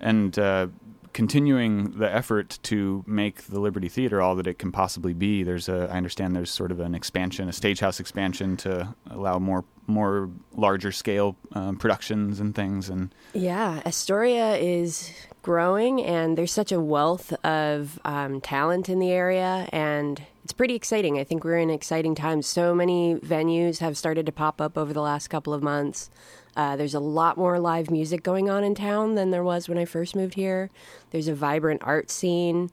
and 0.00 0.38
uh, 0.38 0.68
continuing 1.12 1.98
the 1.98 2.12
effort 2.12 2.58
to 2.64 3.04
make 3.06 3.42
the 3.44 3.60
Liberty 3.60 3.88
Theater 3.88 4.20
all 4.20 4.34
that 4.36 4.46
it 4.46 4.58
can 4.58 4.72
possibly 4.72 5.12
be. 5.12 5.42
There's 5.42 5.68
a, 5.68 5.88
I 5.90 5.96
understand 5.96 6.34
there's 6.34 6.50
sort 6.50 6.70
of 6.70 6.80
an 6.80 6.94
expansion, 6.94 7.48
a 7.48 7.52
stagehouse 7.52 8.00
expansion 8.00 8.56
to 8.58 8.94
allow 9.10 9.38
more 9.38 9.64
more 9.86 10.28
larger 10.54 10.92
scale 10.92 11.34
um, 11.52 11.76
productions 11.76 12.40
and 12.40 12.54
things. 12.54 12.90
And 12.90 13.14
yeah, 13.32 13.80
Astoria 13.86 14.56
is 14.56 15.10
growing, 15.42 16.02
and 16.04 16.36
there's 16.36 16.52
such 16.52 16.72
a 16.72 16.80
wealth 16.80 17.32
of 17.44 17.98
um, 18.04 18.40
talent 18.42 18.90
in 18.90 18.98
the 18.98 19.10
area, 19.10 19.66
and 19.72 20.20
it's 20.44 20.52
pretty 20.52 20.74
exciting. 20.74 21.18
I 21.18 21.24
think 21.24 21.42
we're 21.42 21.58
in 21.58 21.70
exciting 21.70 22.14
times. 22.14 22.46
So 22.46 22.74
many 22.74 23.16
venues 23.16 23.78
have 23.78 23.96
started 23.96 24.26
to 24.26 24.32
pop 24.32 24.60
up 24.60 24.76
over 24.76 24.92
the 24.92 25.02
last 25.02 25.28
couple 25.28 25.54
of 25.54 25.62
months. 25.62 26.10
Uh, 26.58 26.74
there's 26.74 26.94
a 26.94 27.00
lot 27.00 27.36
more 27.36 27.60
live 27.60 27.88
music 27.88 28.24
going 28.24 28.50
on 28.50 28.64
in 28.64 28.74
town 28.74 29.14
than 29.14 29.30
there 29.30 29.44
was 29.44 29.68
when 29.68 29.78
I 29.78 29.84
first 29.84 30.16
moved 30.16 30.34
here. 30.34 30.70
There's 31.12 31.28
a 31.28 31.34
vibrant 31.34 31.82
art 31.84 32.10
scene. 32.10 32.70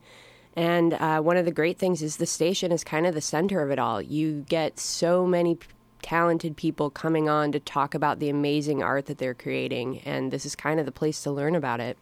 And 0.56 0.94
uh, 0.94 1.20
one 1.20 1.36
of 1.36 1.44
the 1.44 1.52
great 1.52 1.78
things 1.78 2.02
is 2.02 2.16
the 2.16 2.26
station 2.26 2.72
is 2.72 2.82
kind 2.82 3.06
of 3.06 3.14
the 3.14 3.20
center 3.20 3.62
of 3.62 3.70
it 3.70 3.78
all. 3.78 4.02
You 4.02 4.44
get 4.48 4.80
so 4.80 5.24
many 5.24 5.54
p- 5.54 5.68
talented 6.02 6.56
people 6.56 6.90
coming 6.90 7.28
on 7.28 7.52
to 7.52 7.60
talk 7.60 7.94
about 7.94 8.18
the 8.18 8.28
amazing 8.28 8.82
art 8.82 9.06
that 9.06 9.18
they're 9.18 9.34
creating. 9.34 10.00
And 10.00 10.32
this 10.32 10.44
is 10.44 10.56
kind 10.56 10.80
of 10.80 10.86
the 10.86 10.92
place 10.92 11.22
to 11.22 11.30
learn 11.30 11.54
about 11.54 11.78
it. 11.78 11.96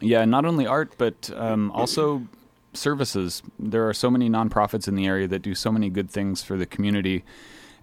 Yeah, 0.00 0.24
not 0.24 0.44
only 0.44 0.66
art, 0.66 0.94
but 0.98 1.30
um, 1.36 1.70
also 1.70 2.26
services. 2.74 3.44
There 3.60 3.88
are 3.88 3.94
so 3.94 4.10
many 4.10 4.28
nonprofits 4.28 4.88
in 4.88 4.96
the 4.96 5.06
area 5.06 5.28
that 5.28 5.42
do 5.42 5.54
so 5.54 5.70
many 5.70 5.88
good 5.88 6.10
things 6.10 6.42
for 6.42 6.56
the 6.56 6.66
community. 6.66 7.22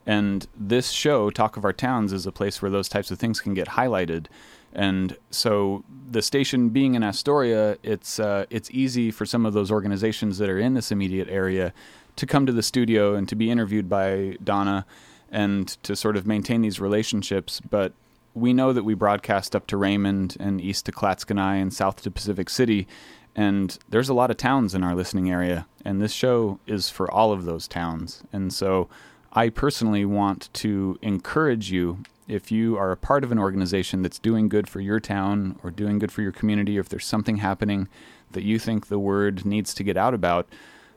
And 0.10 0.48
this 0.58 0.90
show, 0.90 1.30
Talk 1.30 1.56
of 1.56 1.64
Our 1.64 1.72
Towns, 1.72 2.14
is 2.14 2.26
a 2.26 2.32
place 2.32 2.64
where 2.64 2.72
those 2.72 2.90
types 2.90 3.12
of 3.12 3.20
things 3.20 3.40
can 3.40 3.54
get 3.54 3.68
highlighted. 3.68 4.26
And 4.74 5.16
so, 5.30 5.84
the 6.10 6.24
station 6.24 6.70
being 6.70 6.96
in 6.96 7.04
Astoria, 7.04 7.78
it's 7.84 8.20
uh, 8.20 8.48
it's 8.50 8.72
easy 8.72 9.12
for 9.12 9.28
some 9.28 9.46
of 9.46 9.54
those 9.54 9.70
organizations 9.70 10.40
that 10.40 10.50
are 10.50 10.58
in 10.58 10.74
this 10.74 10.92
immediate 10.92 11.30
area 11.30 11.74
to 12.16 12.26
come 12.26 12.48
to 12.48 12.52
the 12.52 12.64
studio 12.64 13.14
and 13.14 13.30
to 13.30 13.36
be 13.36 13.52
interviewed 13.52 13.88
by 13.88 14.36
Donna, 14.44 14.84
and 15.32 15.68
to 15.84 15.96
sort 15.96 16.18
of 16.18 16.26
maintain 16.26 16.64
these 16.64 16.80
relationships. 16.80 17.62
But 17.62 17.94
we 18.34 18.52
know 18.52 18.74
that 18.74 18.84
we 18.84 18.96
broadcast 18.96 19.56
up 19.56 19.68
to 19.68 19.78
Raymond 19.78 20.38
and 20.40 20.60
east 20.60 20.88
to 20.88 20.92
Clatskanie 20.92 21.62
and 21.62 21.72
south 21.72 22.02
to 22.02 22.10
Pacific 22.10 22.50
City, 22.50 22.88
and 23.36 23.78
there's 23.88 24.10
a 24.10 24.16
lot 24.16 24.32
of 24.32 24.38
towns 24.38 24.74
in 24.74 24.84
our 24.84 24.96
listening 24.96 25.30
area, 25.30 25.68
and 25.86 26.02
this 26.02 26.14
show 26.14 26.58
is 26.66 26.90
for 26.90 27.12
all 27.12 27.32
of 27.32 27.46
those 27.46 27.68
towns. 27.68 28.24
And 28.34 28.52
so 28.52 28.90
I 29.34 29.50
personally 29.50 30.06
want 30.06 30.50
to 30.54 30.98
encourage 31.02 31.72
you 31.72 32.00
if 32.28 32.52
you 32.52 32.78
are 32.78 32.92
a 32.92 32.98
part 32.98 33.24
of 33.24 33.32
an 33.32 33.40
organization 33.40 34.02
that's 34.02 34.20
doing 34.20 34.50
good 34.50 34.70
for 34.70 34.82
your 34.82 35.00
town 35.00 35.60
or 35.64 35.72
doing 35.72 35.98
good 36.00 36.12
for 36.12 36.22
your 36.22 36.32
community, 36.32 36.78
or 36.78 36.82
if 36.82 36.90
there's 36.90 37.06
something 37.06 37.38
happening 37.38 37.88
that 38.32 38.44
you 38.44 38.60
think 38.60 38.88
the 38.88 39.00
word 39.00 39.46
needs 39.46 39.74
to 39.74 39.84
get 39.84 39.98
out 39.98 40.14
about, 40.14 40.48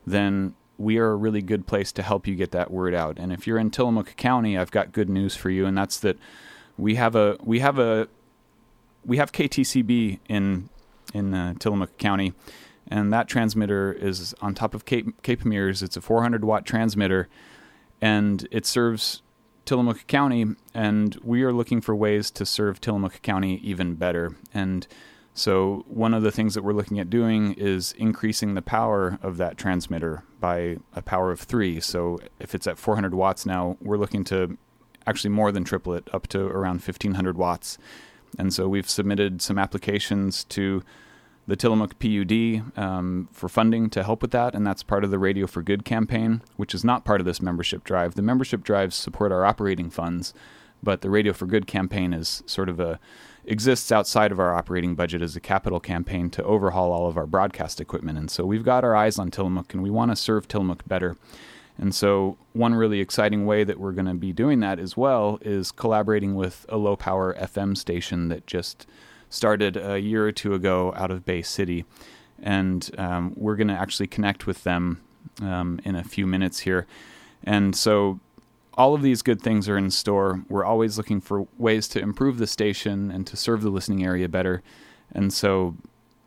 then 0.07 0.55
we 0.77 0.99
are 0.99 1.11
a 1.11 1.17
really 1.17 1.41
good 1.41 1.67
place 1.67 1.93
to 1.93 2.03
help 2.03 2.27
you 2.27 2.35
get 2.35 2.51
that 2.51 2.71
word 2.71 2.95
out. 2.95 3.19
And 3.19 3.33
if 3.33 3.47
you're 3.47 3.59
in 3.59 3.71
Tillamook 3.71 4.15
County, 4.17 4.59
I've 4.59 4.71
got 4.71 4.93
good 4.93 5.09
news 5.09 5.37
for 5.37 5.49
you, 5.49 5.65
and 5.65 5.77
that's 5.77 5.99
that 6.01 6.19
we 6.77 6.97
have 6.97 7.15
a 7.15 7.37
we 7.43 7.61
have 7.61 7.79
a 7.79 8.09
we 9.05 9.17
have 9.17 9.33
KTCB 9.33 10.19
in 10.29 10.69
in 11.15 11.35
uh, 11.35 11.55
Tillamook 11.59 11.97
County, 11.99 12.35
and 12.89 13.13
that 13.13 13.29
transmitter 13.29 13.93
is 13.93 14.35
on 14.43 14.55
top 14.55 14.75
of 14.75 14.85
Cape, 14.85 15.23
Cape 15.23 15.43
Meares. 15.43 15.83
It's 15.83 15.97
a 15.97 16.01
400 16.01 16.45
watt 16.45 16.67
transmitter, 16.67 17.29
and 18.03 18.47
it 18.51 18.67
serves 18.67 19.23
Tillamook 19.65 20.07
County. 20.09 20.45
And 20.75 21.15
we 21.23 21.45
are 21.45 21.53
looking 21.53 21.81
for 21.81 21.95
ways 21.95 22.31
to 22.33 22.45
serve 22.45 22.81
Tillamook 22.81 23.23
County 23.23 23.61
even 23.63 23.95
better. 23.95 24.37
And 24.53 24.87
so, 25.35 25.87
one 25.89 26.13
of 26.13 26.23
the 26.23 26.33
things 26.33 26.53
that 26.53 26.63
we're 26.63 26.75
looking 26.75 26.99
at 26.99 27.09
doing 27.09 27.55
is 27.55 27.93
increasing 27.93 28.53
the 28.53 28.61
power 28.61 29.19
of 29.23 29.39
that 29.39 29.57
transmitter 29.57 30.25
by 30.41 30.77
a 30.95 31.01
power 31.01 31.31
of 31.31 31.41
three. 31.41 31.81
So, 31.81 32.19
if 32.39 32.55
it's 32.55 32.67
at 32.67 32.77
400 32.77 33.15
watts 33.15 33.47
now, 33.47 33.79
we're 33.81 33.97
looking 33.97 34.25
to 34.25 34.59
actually 35.07 35.31
more 35.31 35.51
than 35.51 35.65
triple 35.65 35.95
it 35.95 36.07
up 36.13 36.27
to 36.29 36.41
around 36.41 36.83
1500 36.83 37.39
watts. 37.39 37.79
And 38.39 38.53
so, 38.53 38.69
we've 38.69 38.91
submitted 38.91 39.41
some 39.41 39.59
applications 39.59 40.45
to 40.45 40.83
the 41.47 41.57
Tillamook 41.57 41.99
PUD 41.99 42.63
um, 42.77 43.29
for 43.33 43.49
funding 43.49 43.91
to 43.91 44.03
help 44.03 44.23
with 44.23 44.31
that, 44.31 44.55
and 44.55 44.67
that's 44.67 44.83
part 44.83 45.05
of 45.05 45.11
the 45.11 45.19
Radio 45.19 45.47
for 45.47 45.63
Good 45.63 45.85
campaign, 45.85 46.43
which 46.57 46.75
is 46.75 46.85
not 46.85 47.05
part 47.05 47.21
of 47.21 47.25
this 47.25 47.43
membership 47.43 47.83
drive. 47.83 48.15
The 48.15 48.23
membership 48.23 48.63
drives 48.63 48.95
support 48.95 49.33
our 49.33 49.45
operating 49.45 49.91
funds, 49.91 50.33
but 50.83 51.01
the 51.01 51.11
Radio 51.11 51.33
for 51.33 51.47
Good 51.47 51.67
campaign 51.67 52.13
is 52.13 52.43
sort 52.47 52.69
of 52.69 52.79
a 52.79 53.01
exists 53.45 53.91
outside 53.91 54.31
of 54.31 54.39
our 54.39 54.55
operating 54.55 54.95
budget 54.95 55.21
as 55.21 55.35
a 55.35 55.41
capital 55.41 55.81
campaign 55.81 56.31
to 56.31 56.45
overhaul 56.45 56.93
all 56.93 57.09
of 57.09 57.17
our 57.17 57.27
broadcast 57.27 57.81
equipment. 57.81 58.17
And 58.17 58.31
so 58.31 58.45
we've 58.45 58.65
got 58.65 58.85
our 58.85 58.95
eyes 58.95 59.19
on 59.19 59.33
Tillamook, 59.33 59.75
and 59.75 59.83
we 59.83 59.91
want 59.91 60.13
to 60.13 60.17
serve 60.17 60.47
Tillamook 60.47 60.87
better. 60.87 61.17
And 61.79 61.95
so, 61.95 62.37
one 62.53 62.75
really 62.75 63.01
exciting 63.01 63.47
way 63.47 63.65
that 63.65 63.81
we're 63.81 63.93
going 63.93 64.07
to 64.07 64.15
be 64.15 64.33
doing 64.33 64.61
that 64.61 64.79
as 64.79 64.97
well 64.97 65.39
is 65.41 65.73
collaborating 65.73 66.35
with 66.35 66.67
a 66.69 66.77
low 66.77 66.97
power 66.97 67.35
FM 67.35 67.77
station 67.77 68.29
that 68.29 68.47
just 68.47 68.87
started 69.33 69.77
a 69.77 69.99
year 69.99 70.27
or 70.27 70.33
two 70.33 70.55
ago 70.55 70.93
out 70.97 71.11
of 71.11 71.25
Bay 71.25 71.43
City. 71.43 71.85
And 72.43 72.89
um, 72.99 73.33
we're 73.37 73.57
going 73.57 73.69
to 73.69 73.75
actually 73.75 74.09
connect 74.09 74.47
with 74.47 74.65
them 74.65 75.01
um, 75.41 75.81
in 75.85 75.95
a 75.95 76.05
few 76.05 76.27
minutes 76.27 76.61
here. 76.61 76.87
And 77.43 77.75
so 77.75 78.21
all 78.75 78.95
of 78.95 79.03
these 79.03 79.23
good 79.23 79.41
things 79.41 79.69
are 79.69 79.79
in 79.79 79.91
store. 79.91 80.43
We're 80.49 80.65
always 80.65 80.99
looking 80.99 81.21
for 81.21 81.47
ways 81.59 81.89
to 81.89 82.01
improve 82.01 82.39
the 82.39 82.47
station 82.47 83.11
and 83.11 83.27
to 83.27 83.37
serve 83.37 83.63
the 83.63 83.71
listening 83.71 84.05
area 84.05 84.29
better. 84.29 84.63
And 85.13 85.33
so 85.33 85.77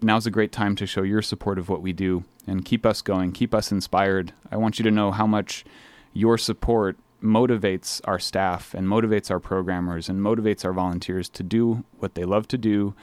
now's 0.02 0.26
a 0.26 0.32
great 0.32 0.52
time 0.52 0.76
to 0.78 0.86
show 0.86 1.04
your 1.04 1.22
support 1.22 1.60
of 1.60 1.70
what 1.70 1.82
we 1.82 1.94
do 1.94 2.24
and 2.48 2.66
keep 2.66 2.86
us 2.86 3.02
going, 3.02 3.32
keep 3.32 3.54
us 3.54 3.72
inspired. 3.72 4.34
I 4.52 4.58
want 4.58 4.80
you 4.80 4.84
to 4.84 4.92
know 4.92 5.12
how 5.12 5.28
much 5.28 5.66
your 6.14 6.38
support 6.38 6.98
motivates 7.25 8.01
our 8.05 8.20
staff 8.20 8.74
and 8.74 8.88
motivates 8.88 9.29
our 9.29 9.39
programmers 9.39 10.08
and 10.10 10.20
motivates 10.22 10.63
our 10.63 10.74
volunteers 10.74 11.29
to 11.29 11.44
do 11.44 11.84
what 11.98 12.15
they 12.15 12.24
love 12.24 12.48
to 12.50 12.58
do 12.58 12.96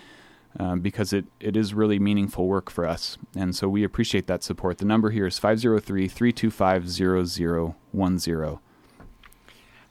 um, 0.59 0.81
because 0.81 1.13
it, 1.13 1.25
it 1.41 1.57
is 1.57 1.75
really 1.75 1.99
meaningful 1.99 2.47
work 2.47 2.71
for 2.71 2.87
us. 2.87 3.17
And 3.35 3.57
so 3.57 3.69
we 3.69 3.85
appreciate 3.85 4.27
that 4.27 4.43
support. 4.43 4.79
The 4.79 4.85
number 4.85 5.11
here 5.11 5.27
is 5.27 5.39
503 5.39 6.09
325 6.09 6.89
0010. 6.89 8.59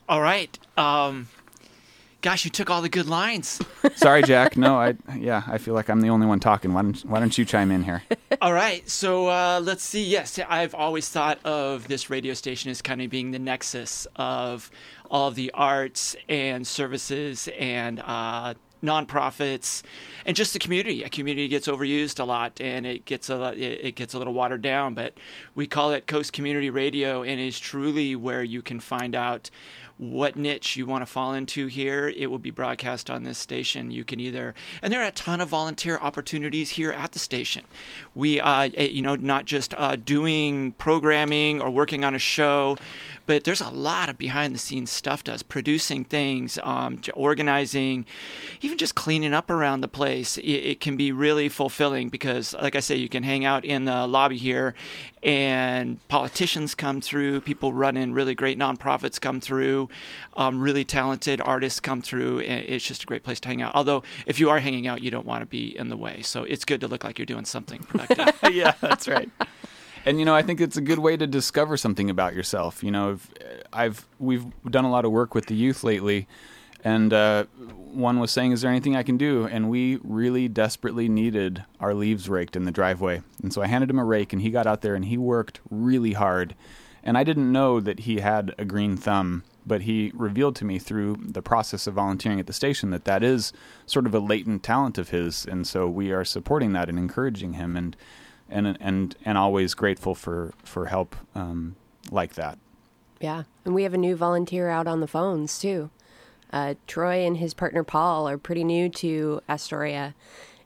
All 0.08 0.20
right. 0.20 0.58
Um, 0.76 1.28
gosh, 2.22 2.44
you 2.44 2.50
took 2.50 2.70
all 2.70 2.80
the 2.80 2.88
good 2.88 3.08
lines. 3.08 3.60
Sorry, 3.96 4.22
Jack. 4.22 4.56
No, 4.56 4.76
I 4.76 4.96
yeah, 5.18 5.42
I 5.46 5.58
feel 5.58 5.74
like 5.74 5.90
I'm 5.90 6.00
the 6.00 6.08
only 6.08 6.26
one 6.26 6.40
talking. 6.40 6.72
Why 6.72 6.82
don't 6.82 6.98
Why 7.00 7.20
don't 7.20 7.36
you 7.36 7.44
chime 7.44 7.70
in 7.70 7.82
here? 7.82 8.02
all 8.40 8.52
right. 8.52 8.88
So 8.88 9.28
uh, 9.28 9.60
let's 9.62 9.82
see. 9.82 10.04
Yes, 10.04 10.38
I've 10.48 10.74
always 10.74 11.08
thought 11.08 11.38
of 11.44 11.88
this 11.88 12.08
radio 12.08 12.32
station 12.32 12.70
as 12.70 12.80
kind 12.80 13.02
of 13.02 13.10
being 13.10 13.32
the 13.32 13.38
nexus 13.38 14.06
of 14.16 14.70
all 15.10 15.28
of 15.28 15.34
the 15.34 15.50
arts 15.52 16.16
and 16.28 16.66
services 16.66 17.48
and 17.58 18.00
uh, 18.00 18.54
nonprofits 18.82 19.82
and 20.26 20.36
just 20.36 20.52
the 20.52 20.58
community. 20.58 21.02
A 21.04 21.08
community 21.08 21.48
gets 21.48 21.68
overused 21.68 22.18
a 22.18 22.24
lot 22.24 22.60
and 22.60 22.86
it 22.86 23.04
gets 23.04 23.30
a 23.30 23.52
it 23.56 23.94
gets 23.94 24.14
a 24.14 24.18
little 24.18 24.34
watered 24.34 24.62
down, 24.62 24.94
but 24.94 25.14
we 25.54 25.66
call 25.66 25.92
it 25.92 26.06
Coast 26.06 26.32
Community 26.32 26.70
Radio 26.70 27.22
and 27.22 27.40
is 27.40 27.58
truly 27.58 28.16
where 28.16 28.42
you 28.42 28.62
can 28.62 28.80
find 28.80 29.14
out 29.14 29.50
what 30.02 30.34
niche 30.34 30.76
you 30.76 30.84
want 30.84 31.02
to 31.02 31.06
fall 31.06 31.32
into 31.32 31.68
here, 31.68 32.08
it 32.08 32.26
will 32.26 32.38
be 32.38 32.50
broadcast 32.50 33.08
on 33.08 33.22
this 33.22 33.38
station. 33.38 33.90
You 33.92 34.04
can 34.04 34.18
either, 34.18 34.54
and 34.82 34.92
there 34.92 35.00
are 35.00 35.06
a 35.06 35.12
ton 35.12 35.40
of 35.40 35.48
volunteer 35.48 35.96
opportunities 35.98 36.70
here 36.70 36.90
at 36.90 37.12
the 37.12 37.20
station. 37.20 37.64
We, 38.14 38.40
uh, 38.40 38.70
eh, 38.74 38.86
you 38.86 39.02
know, 39.02 39.14
not 39.14 39.44
just 39.44 39.74
uh, 39.74 39.96
doing 39.96 40.72
programming 40.72 41.60
or 41.60 41.70
working 41.70 42.04
on 42.04 42.16
a 42.16 42.18
show, 42.18 42.76
but 43.26 43.44
there's 43.44 43.60
a 43.60 43.70
lot 43.70 44.08
of 44.08 44.18
behind 44.18 44.54
the 44.54 44.58
scenes 44.58 44.90
stuff 44.90 45.24
does 45.24 45.42
producing 45.42 46.04
things 46.04 46.58
um, 46.62 47.00
organizing 47.14 48.04
even 48.60 48.78
just 48.78 48.94
cleaning 48.94 49.32
up 49.32 49.50
around 49.50 49.80
the 49.80 49.88
place 49.88 50.36
it, 50.38 50.42
it, 50.42 50.80
can 50.80 50.96
be 50.96 51.12
really 51.12 51.48
fulfilling 51.48 52.08
because 52.08 52.54
like 52.54 52.74
i 52.74 52.80
say 52.80 52.96
you 52.96 53.08
can 53.08 53.22
hang 53.22 53.44
out 53.44 53.64
in 53.64 53.84
the 53.84 54.06
lobby 54.06 54.36
here 54.36 54.74
and 55.22 56.06
politicians 56.08 56.74
come 56.74 57.00
through 57.00 57.40
people 57.40 57.72
running 57.72 58.12
really 58.12 58.34
great 58.34 58.58
nonprofits 58.58 59.20
come 59.20 59.40
through 59.40 59.88
um, 60.36 60.60
really 60.60 60.84
talented 60.84 61.40
artists 61.40 61.78
come 61.80 62.02
through 62.02 62.40
it's 62.40 62.84
just 62.84 63.04
a 63.04 63.06
great 63.06 63.22
place 63.22 63.38
to 63.40 63.48
hang 63.48 63.62
out. 63.62 63.72
Although 63.74 64.02
if 64.26 64.40
you 64.40 64.50
are 64.50 64.58
hanging 64.58 64.86
out 64.86 65.02
you 65.02 65.10
don't 65.10 65.26
want 65.26 65.42
to 65.42 65.46
be 65.46 65.76
in 65.76 65.88
the 65.88 65.96
way. 65.96 66.22
So 66.22 66.44
it's 66.44 66.64
good 66.64 66.80
to 66.80 66.88
look 66.88 67.04
like 67.04 67.18
you're 67.18 67.26
doing 67.26 67.44
something 67.44 67.80
productive. 67.84 68.32
Yeah 68.52 68.74
that's 68.80 69.08
right. 69.08 69.30
And 70.04 70.18
you 70.18 70.24
know 70.24 70.34
i 70.34 70.42
think 70.42 70.60
it's 70.60 70.76
a 70.76 70.80
good 70.80 70.98
way 70.98 71.16
to 71.16 71.26
discover 71.26 71.76
something 71.76 72.10
about 72.10 72.34
yourself. 72.34 72.82
You 72.82 72.90
know 72.90 73.18
i've 73.72 74.06
we've 74.18 74.44
done 74.68 74.84
a 74.84 74.90
lot 74.90 75.04
of 75.04 75.12
work 75.12 75.34
with 75.34 75.46
the 75.46 75.54
youth 75.54 75.84
lately 75.84 76.26
and 76.84 77.12
uh, 77.12 77.44
one 77.92 78.18
was 78.18 78.30
saying 78.30 78.52
is 78.52 78.62
there 78.62 78.70
anything 78.70 78.96
i 78.96 79.02
can 79.02 79.16
do? 79.16 79.46
And 79.46 79.70
we 79.70 79.98
really 80.02 80.48
desperately 80.48 81.08
needed 81.08 81.64
our 81.80 81.94
leaves 81.94 82.28
raked 82.28 82.56
in 82.56 82.64
the 82.64 82.72
driveway. 82.72 83.22
And 83.42 83.52
so 83.52 83.62
i 83.62 83.66
handed 83.66 83.90
him 83.90 83.98
a 83.98 84.04
rake 84.04 84.32
and 84.32 84.42
he 84.42 84.50
got 84.50 84.66
out 84.66 84.80
there 84.80 84.94
and 84.94 85.04
he 85.04 85.16
worked 85.16 85.60
really 85.70 86.14
hard. 86.14 86.54
And 87.04 87.18
I 87.18 87.24
didn't 87.24 87.50
know 87.50 87.80
that 87.80 88.00
he 88.00 88.20
had 88.20 88.54
a 88.58 88.64
green 88.64 88.96
thumb, 88.96 89.42
but 89.66 89.82
he 89.82 90.12
revealed 90.14 90.56
to 90.56 90.64
me 90.64 90.78
through 90.78 91.16
the 91.20 91.42
process 91.42 91.86
of 91.86 91.94
volunteering 91.94 92.40
at 92.40 92.46
the 92.46 92.52
station 92.52 92.90
that 92.90 93.04
that 93.04 93.22
is 93.22 93.52
sort 93.86 94.06
of 94.06 94.14
a 94.14 94.20
latent 94.20 94.62
talent 94.62 94.98
of 94.98 95.10
his, 95.10 95.44
and 95.44 95.66
so 95.66 95.88
we 95.88 96.12
are 96.12 96.24
supporting 96.24 96.72
that 96.72 96.88
and 96.88 96.98
encouraging 96.98 97.54
him, 97.54 97.76
and 97.76 97.96
and 98.48 98.76
and 98.80 99.16
and 99.24 99.36
always 99.36 99.74
grateful 99.74 100.14
for 100.14 100.52
for 100.62 100.86
help 100.86 101.16
um, 101.34 101.74
like 102.10 102.34
that. 102.34 102.58
Yeah, 103.20 103.44
and 103.64 103.74
we 103.74 103.82
have 103.82 103.94
a 103.94 103.98
new 103.98 104.14
volunteer 104.16 104.68
out 104.68 104.86
on 104.86 105.00
the 105.00 105.08
phones 105.08 105.58
too. 105.58 105.90
Uh, 106.52 106.74
Troy 106.86 107.24
and 107.26 107.36
his 107.36 107.54
partner 107.54 107.82
Paul 107.82 108.28
are 108.28 108.38
pretty 108.38 108.64
new 108.64 108.88
to 108.90 109.40
Astoria, 109.48 110.14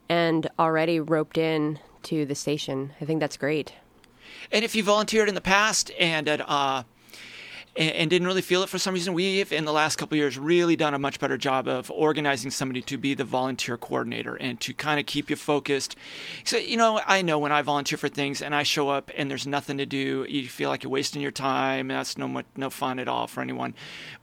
and 0.09 0.49
already 0.59 0.99
roped 0.99 1.37
in 1.37 1.79
to 2.03 2.25
the 2.25 2.35
station. 2.35 2.93
I 3.01 3.05
think 3.05 3.19
that's 3.19 3.37
great. 3.37 3.73
And 4.51 4.63
if 4.63 4.75
you 4.75 4.83
volunteered 4.83 5.29
in 5.29 5.35
the 5.35 5.41
past 5.41 5.91
and 5.99 6.27
at 6.27 6.41
uh, 6.47 6.83
and, 7.77 7.91
and, 7.91 8.09
didn't 8.09 8.27
really 8.27 8.41
feel 8.41 8.63
it 8.63 8.69
for 8.69 8.79
some 8.79 8.93
reason, 8.93 9.13
we've 9.13 9.51
in 9.51 9.65
the 9.65 9.71
last 9.71 9.97
couple 9.97 10.17
years 10.17 10.37
really 10.37 10.75
done 10.75 10.93
a 10.93 10.99
much 10.99 11.19
better 11.19 11.37
job 11.37 11.67
of 11.67 11.91
organizing 11.91 12.51
somebody 12.51 12.81
to 12.81 12.97
be 12.97 13.13
the 13.13 13.23
volunteer 13.23 13.77
coordinator 13.77 14.35
and 14.35 14.59
to 14.61 14.73
kind 14.73 14.99
of 14.99 15.05
keep 15.05 15.29
you 15.29 15.35
focused. 15.35 15.95
So 16.43 16.57
you 16.57 16.77
know, 16.77 17.01
I 17.05 17.21
know 17.21 17.39
when 17.39 17.51
I 17.51 17.61
volunteer 17.61 17.97
for 17.97 18.09
things 18.09 18.41
and 18.41 18.55
I 18.55 18.63
show 18.63 18.89
up 18.89 19.11
and 19.15 19.29
there's 19.29 19.47
nothing 19.47 19.77
to 19.77 19.85
do, 19.85 20.25
you 20.27 20.47
feel 20.47 20.69
like 20.69 20.83
you're 20.83 20.91
wasting 20.91 21.21
your 21.21 21.31
time. 21.31 21.89
That's 21.89 22.17
no 22.17 22.41
no 22.55 22.69
fun 22.69 22.99
at 22.99 23.07
all 23.07 23.27
for 23.27 23.41
anyone. 23.41 23.73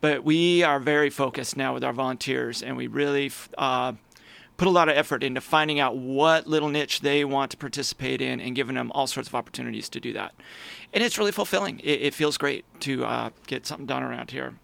But 0.00 0.24
we 0.24 0.62
are 0.62 0.80
very 0.80 1.10
focused 1.10 1.56
now 1.56 1.74
with 1.74 1.84
our 1.84 1.92
volunteers, 1.92 2.62
and 2.62 2.76
we 2.76 2.86
really. 2.86 3.30
Uh, 3.56 3.94
put 4.56 4.68
a 4.68 4.70
lot 4.70 4.88
of 4.88 4.96
effort 4.96 5.22
into 5.22 5.40
finding 5.40 5.80
out 5.80 5.96
what 5.96 6.46
little 6.46 6.68
niche 6.68 7.00
they 7.00 7.24
want 7.24 7.50
to 7.50 7.56
participate 7.56 8.20
in 8.20 8.40
and 8.40 8.54
giving 8.54 8.76
them 8.76 8.92
all 8.92 9.06
sorts 9.06 9.28
of 9.28 9.34
opportunities 9.34 9.88
to 9.88 10.00
do 10.00 10.12
that. 10.12 10.34
And 10.92 11.02
it's 11.02 11.18
really 11.18 11.32
fulfilling. 11.32 11.80
It, 11.80 12.02
it 12.02 12.14
feels 12.14 12.38
great 12.38 12.64
to 12.80 13.04
uh, 13.04 13.30
get 13.46 13.66
something 13.66 13.86
done 13.86 14.02
around 14.02 14.30
here. 14.30 14.54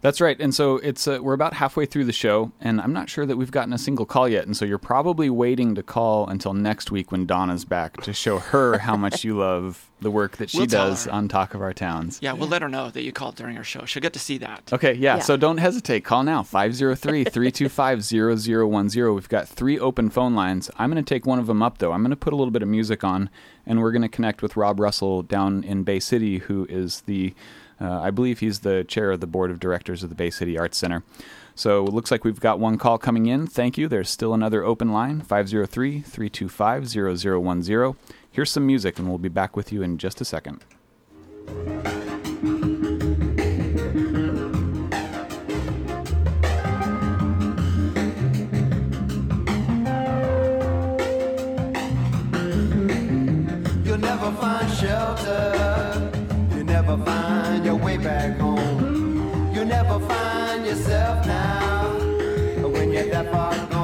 That's 0.00 0.20
right. 0.20 0.38
And 0.40 0.54
so 0.54 0.76
it's 0.76 1.08
uh, 1.08 1.18
we're 1.22 1.34
about 1.34 1.54
halfway 1.54 1.86
through 1.86 2.04
the 2.04 2.12
show, 2.12 2.52
and 2.60 2.80
I'm 2.80 2.92
not 2.92 3.08
sure 3.08 3.26
that 3.26 3.36
we've 3.36 3.50
gotten 3.50 3.72
a 3.72 3.78
single 3.78 4.06
call 4.06 4.28
yet. 4.28 4.46
And 4.46 4.56
so 4.56 4.64
you're 4.64 4.78
probably 4.78 5.30
waiting 5.30 5.74
to 5.74 5.82
call 5.82 6.28
until 6.28 6.54
next 6.54 6.90
week 6.90 7.10
when 7.12 7.26
Donna's 7.26 7.64
back 7.64 8.00
to 8.02 8.12
show 8.12 8.38
her 8.38 8.78
how 8.78 8.96
much 8.96 9.24
you 9.24 9.38
love 9.38 9.90
the 10.00 10.10
work 10.10 10.36
that 10.36 10.50
she 10.50 10.58
we'll 10.58 10.66
does 10.66 11.06
on 11.06 11.28
Talk 11.28 11.54
of 11.54 11.62
Our 11.62 11.72
Towns. 11.72 12.18
Yeah, 12.20 12.32
we'll 12.32 12.48
let 12.48 12.62
her 12.62 12.68
know 12.68 12.90
that 12.90 13.02
you 13.02 13.12
called 13.12 13.36
during 13.36 13.56
our 13.56 13.64
show. 13.64 13.84
She'll 13.86 14.02
get 14.02 14.12
to 14.12 14.18
see 14.18 14.38
that. 14.38 14.70
Okay, 14.72 14.92
yeah. 14.92 15.16
yeah. 15.16 15.22
So 15.22 15.36
don't 15.36 15.58
hesitate. 15.58 16.04
Call 16.04 16.22
now 16.22 16.42
503 16.42 17.24
325 17.24 18.04
0010. 18.04 19.14
We've 19.14 19.28
got 19.28 19.48
three 19.48 19.78
open 19.78 20.10
phone 20.10 20.34
lines. 20.34 20.70
I'm 20.76 20.90
going 20.90 21.02
to 21.02 21.14
take 21.14 21.26
one 21.26 21.38
of 21.38 21.46
them 21.46 21.62
up, 21.62 21.78
though. 21.78 21.92
I'm 21.92 22.02
going 22.02 22.10
to 22.10 22.16
put 22.16 22.32
a 22.32 22.36
little 22.36 22.50
bit 22.50 22.62
of 22.62 22.68
music 22.68 23.04
on, 23.04 23.30
and 23.66 23.80
we're 23.80 23.92
going 23.92 24.02
to 24.02 24.08
connect 24.08 24.42
with 24.42 24.56
Rob 24.56 24.80
Russell 24.80 25.22
down 25.22 25.64
in 25.64 25.82
Bay 25.82 26.00
City, 26.00 26.38
who 26.38 26.66
is 26.68 27.02
the 27.02 27.34
uh, 27.80 28.00
I 28.00 28.10
believe 28.10 28.40
he's 28.40 28.60
the 28.60 28.84
chair 28.84 29.10
of 29.10 29.20
the 29.20 29.26
board 29.26 29.50
of 29.50 29.60
directors 29.60 30.02
of 30.02 30.08
the 30.08 30.14
Bay 30.14 30.30
City 30.30 30.58
Arts 30.58 30.78
Center. 30.78 31.02
So 31.54 31.86
it 31.86 31.92
looks 31.92 32.10
like 32.10 32.22
we've 32.22 32.38
got 32.38 32.60
one 32.60 32.76
call 32.76 32.98
coming 32.98 33.26
in. 33.26 33.46
Thank 33.46 33.78
you. 33.78 33.88
There's 33.88 34.10
still 34.10 34.34
another 34.34 34.62
open 34.62 34.92
line 34.92 35.22
503 35.22 36.02
325 36.02 36.88
0010. 36.88 37.96
Here's 38.30 38.50
some 38.50 38.66
music, 38.66 38.98
and 38.98 39.08
we'll 39.08 39.16
be 39.16 39.30
back 39.30 39.56
with 39.56 39.72
you 39.72 39.82
in 39.82 39.96
just 39.96 40.20
a 40.20 40.24
second. 40.24 40.64
You'll 53.84 53.98
never 53.98 54.32
find 54.32 54.70
shelter 54.74 55.55
when 63.32 63.75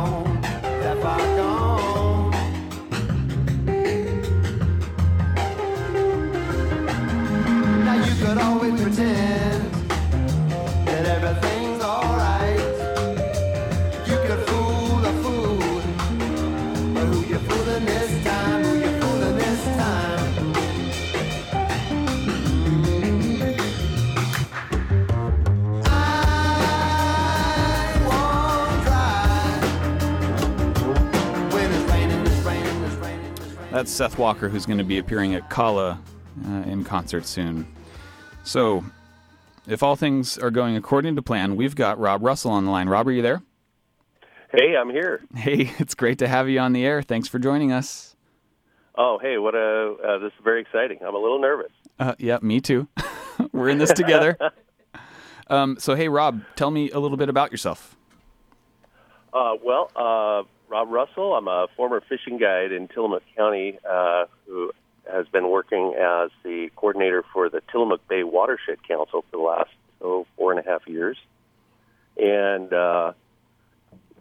That's 33.83 33.91
Seth 33.91 34.17
Walker, 34.17 34.49
who's 34.49 34.65
going 34.65 34.79
to 34.79 34.85
be 34.85 34.99
appearing 34.99 35.35
at 35.35 35.51
Kala 35.51 36.01
uh, 36.47 36.53
in 36.69 36.85
concert 36.85 37.27
soon. 37.27 37.67
So, 38.45 38.85
if 39.67 39.83
all 39.83 39.97
things 39.97 40.39
are 40.39 40.53
going 40.53 40.77
according 40.77 41.17
to 41.17 41.23
plan, 41.23 41.57
we've 41.57 41.75
got 41.75 41.99
Rob 41.99 42.23
Russell 42.23 42.53
on 42.53 42.65
the 42.65 42.71
line. 42.71 42.89
Rob, 42.89 43.09
are 43.09 43.11
you 43.11 43.23
there? 43.23 43.43
Hey, 44.53 44.77
I'm 44.77 44.89
here. 44.89 45.25
Hey, 45.35 45.73
it's 45.81 45.97
great 45.97 46.21
to 46.21 46.29
have 46.29 46.49
you 46.49 46.61
on 46.61 46.75
the 46.75 46.87
air. 46.87 47.03
Thanks 47.03 47.27
for 47.27 47.41
joining 47.41 47.73
us. 47.73 48.15
Oh, 48.97 49.19
hey, 49.21 49.39
what 49.39 49.57
a 49.57 49.97
uh, 50.01 50.19
this 50.19 50.29
is 50.29 50.45
very 50.45 50.61
exciting. 50.61 50.99
I'm 51.05 51.17
a 51.17 51.19
little 51.19 51.41
nervous. 51.41 51.73
Uh, 51.99 52.15
yeah, 52.21 52.39
me 52.41 52.61
too. 52.61 52.87
We're 53.53 53.69
in 53.69 53.79
this 53.79 53.93
together. 53.93 54.39
um, 55.49 55.77
so, 55.81 55.97
hey, 55.97 56.07
Rob, 56.07 56.41
tell 56.55 56.71
me 56.71 56.93
a 56.93 57.01
little 57.01 57.17
bit 57.17 57.29
about 57.29 57.51
yourself. 57.51 57.97
Uh, 59.33 59.55
well, 59.61 59.91
uh, 59.97 60.45
Rob 60.73 60.89
Russell. 60.91 61.35
I'm 61.35 61.49
a 61.49 61.67
former 61.77 62.01
fishing 62.01 62.39
guide 62.39 62.73
in 62.73 62.89
Tillamook 62.89 63.23
County 63.37 63.79
uh, 63.87 64.25
who 64.47 64.73
has 65.05 65.29
been 65.29 65.51
working 65.51 65.95
as 66.01 66.31
the 66.45 66.71
coordinator 66.77 67.23
for 67.31 67.51
the 67.51 67.61
Tillamook 67.71 68.09
Bay 68.09 68.25
Watershed 68.25 68.79
Council 68.89 69.23
for 69.31 69.37
the 69.37 69.43
last 69.43 69.69
oh, 70.01 70.27
four 70.35 70.51
and 70.51 70.59
a 70.59 70.63
half 70.63 70.89
years. 70.89 71.19
And 72.17 72.73
uh, 72.73 73.13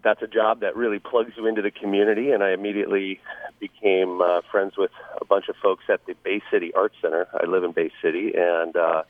that's 0.03 0.21
a 0.21 0.27
job 0.27 0.59
that 0.59 0.75
really 0.75 0.99
plugs 0.99 1.31
you 1.37 1.47
into 1.47 1.61
the 1.61 1.71
community. 1.71 2.31
And 2.31 2.43
I 2.43 2.51
immediately 2.51 3.21
became 3.61 4.19
uh, 4.19 4.41
friends 4.51 4.75
with 4.77 4.91
a 5.21 5.23
bunch 5.23 5.47
of 5.47 5.55
folks 5.55 5.85
at 5.87 6.05
the 6.05 6.15
Bay 6.21 6.41
City 6.51 6.73
Arts 6.73 6.95
Center. 7.01 7.29
I 7.33 7.45
live 7.45 7.63
in 7.63 7.71
Bay 7.71 7.91
City, 8.01 8.33
and 8.35 8.75
uh, 8.75 9.03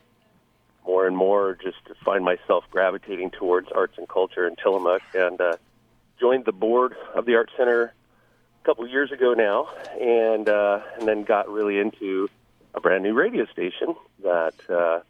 more 0.86 1.08
and 1.08 1.16
more 1.16 1.58
just 1.60 1.78
find 2.04 2.24
myself 2.24 2.62
gravitating 2.70 3.32
towards 3.32 3.66
arts 3.72 3.98
and 3.98 4.08
culture 4.08 4.46
in 4.46 4.54
Tillamook. 4.54 5.02
And 5.12 5.40
uh, 5.40 5.56
joined 6.22 6.44
the 6.44 6.52
board 6.52 6.94
of 7.16 7.26
the 7.26 7.34
Art 7.34 7.50
Center 7.56 7.92
a 8.62 8.64
couple 8.64 8.86
years 8.86 9.10
ago 9.10 9.34
now, 9.34 9.68
and 10.00 10.48
uh, 10.48 10.78
and 10.96 11.08
then 11.08 11.24
got 11.24 11.48
really 11.48 11.80
into 11.80 12.30
a 12.74 12.80
brand 12.80 13.02
new 13.02 13.12
radio 13.12 13.44
station 13.46 13.96
that 14.22 14.54
uh, 14.70 15.00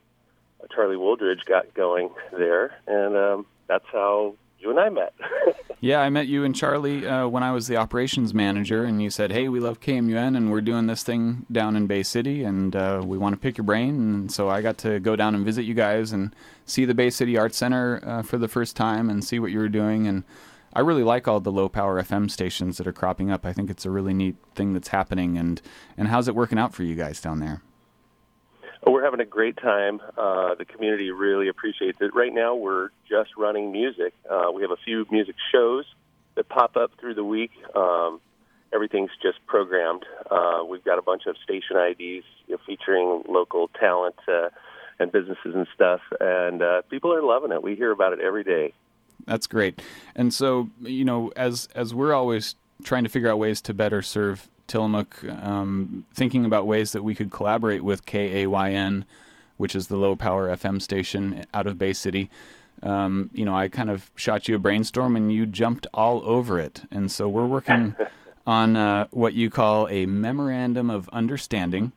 Charlie 0.74 0.96
Wooldridge 0.96 1.44
got 1.44 1.74
going 1.74 2.08
there, 2.32 2.74
and 2.86 3.14
um, 3.14 3.46
that's 3.66 3.84
how 3.92 4.34
you 4.58 4.70
and 4.70 4.80
I 4.80 4.88
met. 4.88 5.12
yeah, 5.80 6.00
I 6.00 6.08
met 6.08 6.28
you 6.28 6.44
and 6.44 6.56
Charlie 6.56 7.06
uh, 7.06 7.28
when 7.28 7.42
I 7.42 7.52
was 7.52 7.66
the 7.66 7.76
operations 7.76 8.32
manager, 8.32 8.84
and 8.84 9.02
you 9.02 9.10
said, 9.10 9.32
"Hey, 9.32 9.50
we 9.50 9.60
love 9.60 9.80
KMUN, 9.80 10.34
and 10.34 10.50
we're 10.50 10.62
doing 10.62 10.86
this 10.86 11.02
thing 11.02 11.44
down 11.52 11.76
in 11.76 11.86
Bay 11.86 12.02
City, 12.02 12.42
and 12.42 12.74
uh, 12.74 13.02
we 13.04 13.18
want 13.18 13.34
to 13.34 13.38
pick 13.38 13.58
your 13.58 13.64
brain." 13.64 13.90
And 13.90 14.32
so 14.32 14.48
I 14.48 14.62
got 14.62 14.78
to 14.78 14.98
go 14.98 15.14
down 15.14 15.34
and 15.34 15.44
visit 15.44 15.64
you 15.64 15.74
guys 15.74 16.10
and 16.10 16.34
see 16.64 16.86
the 16.86 16.94
Bay 16.94 17.10
City 17.10 17.36
Art 17.36 17.54
Center 17.54 18.02
uh, 18.02 18.22
for 18.22 18.38
the 18.38 18.48
first 18.48 18.76
time 18.76 19.10
and 19.10 19.22
see 19.22 19.38
what 19.38 19.50
you 19.50 19.58
were 19.58 19.68
doing 19.68 20.06
and 20.06 20.24
I 20.72 20.80
really 20.80 21.02
like 21.02 21.28
all 21.28 21.40
the 21.40 21.52
low 21.52 21.68
power 21.68 22.02
FM 22.02 22.30
stations 22.30 22.78
that 22.78 22.86
are 22.86 22.92
cropping 22.92 23.30
up. 23.30 23.44
I 23.44 23.52
think 23.52 23.70
it's 23.70 23.84
a 23.84 23.90
really 23.90 24.14
neat 24.14 24.36
thing 24.54 24.72
that's 24.72 24.88
happening. 24.88 25.36
And 25.36 25.60
and 25.96 26.08
how's 26.08 26.28
it 26.28 26.34
working 26.34 26.58
out 26.58 26.74
for 26.74 26.82
you 26.82 26.94
guys 26.94 27.20
down 27.20 27.40
there? 27.40 27.62
Oh, 28.84 28.90
we're 28.90 29.04
having 29.04 29.20
a 29.20 29.24
great 29.24 29.56
time. 29.58 30.00
Uh, 30.18 30.54
the 30.56 30.64
community 30.64 31.10
really 31.10 31.48
appreciates 31.48 31.98
it. 32.00 32.14
Right 32.14 32.34
now, 32.34 32.56
we're 32.56 32.88
just 33.08 33.30
running 33.36 33.70
music. 33.70 34.12
Uh, 34.28 34.50
we 34.52 34.62
have 34.62 34.72
a 34.72 34.76
few 34.84 35.06
music 35.10 35.36
shows 35.52 35.84
that 36.34 36.48
pop 36.48 36.76
up 36.76 36.90
through 36.98 37.14
the 37.14 37.24
week. 37.24 37.52
Um, 37.76 38.20
everything's 38.72 39.10
just 39.22 39.38
programmed. 39.46 40.04
Uh, 40.28 40.64
we've 40.68 40.84
got 40.84 40.98
a 40.98 41.02
bunch 41.02 41.26
of 41.26 41.36
station 41.44 41.76
IDs 41.76 41.98
you 42.00 42.24
know, 42.48 42.58
featuring 42.66 43.22
local 43.28 43.68
talent 43.78 44.16
uh, 44.26 44.48
and 44.98 45.12
businesses 45.12 45.54
and 45.54 45.66
stuff, 45.74 46.00
and 46.20 46.62
uh, 46.62 46.82
people 46.90 47.14
are 47.14 47.22
loving 47.22 47.52
it. 47.52 47.62
We 47.62 47.76
hear 47.76 47.92
about 47.92 48.12
it 48.12 48.20
every 48.20 48.42
day. 48.42 48.72
That's 49.26 49.46
great. 49.46 49.80
And 50.14 50.32
so, 50.32 50.70
you 50.80 51.04
know, 51.04 51.32
as 51.36 51.68
as 51.74 51.94
we're 51.94 52.12
always 52.12 52.54
trying 52.82 53.04
to 53.04 53.10
figure 53.10 53.30
out 53.30 53.38
ways 53.38 53.60
to 53.62 53.74
better 53.74 54.02
serve 54.02 54.48
Tillamook, 54.66 55.22
um, 55.24 56.04
thinking 56.14 56.44
about 56.44 56.66
ways 56.66 56.92
that 56.92 57.02
we 57.02 57.14
could 57.14 57.30
collaborate 57.30 57.84
with 57.84 58.06
KAYN, 58.06 59.04
which 59.56 59.74
is 59.76 59.88
the 59.88 59.96
low 59.96 60.16
power 60.16 60.48
FM 60.48 60.80
station 60.80 61.44
out 61.52 61.66
of 61.66 61.78
Bay 61.78 61.92
City. 61.92 62.30
Um, 62.82 63.30
you 63.32 63.44
know, 63.44 63.54
I 63.54 63.68
kind 63.68 63.90
of 63.90 64.10
shot 64.16 64.48
you 64.48 64.56
a 64.56 64.58
brainstorm 64.58 65.14
and 65.14 65.32
you 65.32 65.46
jumped 65.46 65.86
all 65.94 66.22
over 66.24 66.58
it. 66.58 66.82
And 66.90 67.10
so 67.10 67.28
we're 67.28 67.46
working 67.46 67.94
on 68.46 68.76
uh, 68.76 69.06
what 69.10 69.34
you 69.34 69.50
call 69.50 69.88
a 69.88 70.06
memorandum 70.06 70.90
of 70.90 71.08
understanding, 71.10 71.92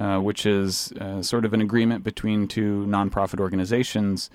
uh, 0.00 0.18
which 0.18 0.46
is 0.46 0.92
uh, 0.92 1.20
sort 1.22 1.44
of 1.44 1.52
an 1.52 1.60
agreement 1.60 2.04
between 2.04 2.48
two 2.48 2.86
nonprofit 2.88 3.38
organizations 3.38 4.30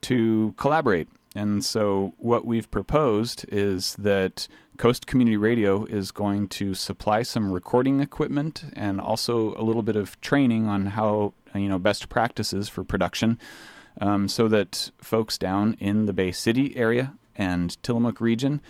to 0.00 0.54
collaborate. 0.56 1.08
And 1.34 1.64
so, 1.64 2.14
what 2.18 2.44
we've 2.44 2.70
proposed 2.70 3.44
is 3.48 3.96
that 3.96 4.46
Coast 4.76 5.06
Community 5.06 5.36
Radio 5.36 5.84
is 5.84 6.12
going 6.12 6.48
to 6.48 6.74
supply 6.74 7.22
some 7.22 7.52
recording 7.52 8.00
equipment 8.00 8.64
and 8.74 9.00
also 9.00 9.54
a 9.54 9.62
little 9.62 9.82
bit 9.82 9.96
of 9.96 10.20
training 10.20 10.66
on 10.66 10.86
how 10.86 11.32
you 11.54 11.68
know 11.68 11.78
best 11.78 12.08
practices 12.08 12.68
for 12.68 12.84
production, 12.84 13.38
um, 14.00 14.28
so 14.28 14.48
that 14.48 14.90
folks 14.98 15.36
down 15.36 15.76
in 15.80 16.06
the 16.06 16.12
Bay 16.12 16.30
City 16.30 16.76
area 16.76 17.14
and 17.36 17.82
Tillamook 17.82 18.20
region 18.20 18.60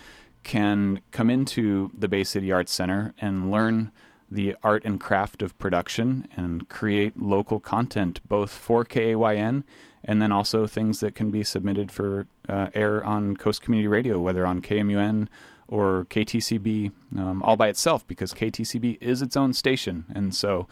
can 0.43 1.01
come 1.11 1.29
into 1.29 1.91
the 1.97 2.07
Bay 2.07 2.23
City 2.23 2.51
Arts 2.51 2.71
Center 2.71 3.13
and 3.19 3.51
learn 3.51 3.91
the 4.29 4.55
art 4.63 4.83
and 4.85 4.99
craft 4.99 5.41
of 5.41 5.57
production 5.59 6.27
and 6.35 6.67
create 6.69 7.19
local 7.19 7.59
content 7.59 8.19
both 8.27 8.51
for 8.51 8.83
KAYN 8.83 9.63
and 10.05 10.21
then 10.21 10.31
also 10.31 10.67
things 10.67 10.99
that 10.99 11.15
can 11.15 11.31
be 11.31 11.43
submitted 11.43 11.91
for 11.91 12.27
uh, 12.47 12.67
air 12.73 13.03
on 13.03 13.35
Coast 13.35 13.61
Community 13.61 13.87
Radio, 13.87 14.19
whether 14.19 14.45
on 14.45 14.61
KMUN 14.61 15.27
or 15.67 16.05
KTCB 16.11 16.91
um, 17.17 17.41
all 17.43 17.57
by 17.57 17.67
itself, 17.67 18.07
because 18.07 18.33
KTCB 18.33 18.99
is 19.01 19.21
its 19.21 19.35
own 19.35 19.51
station. 19.51 20.05
And 20.13 20.33
so, 20.33 20.67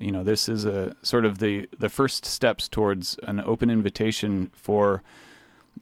you 0.00 0.10
know, 0.10 0.24
this 0.24 0.48
is 0.48 0.64
a 0.64 0.96
sort 1.02 1.26
of 1.26 1.38
the, 1.38 1.68
the 1.78 1.90
first 1.90 2.24
steps 2.24 2.66
towards 2.66 3.18
an 3.24 3.40
open 3.40 3.68
invitation 3.68 4.50
for 4.54 5.02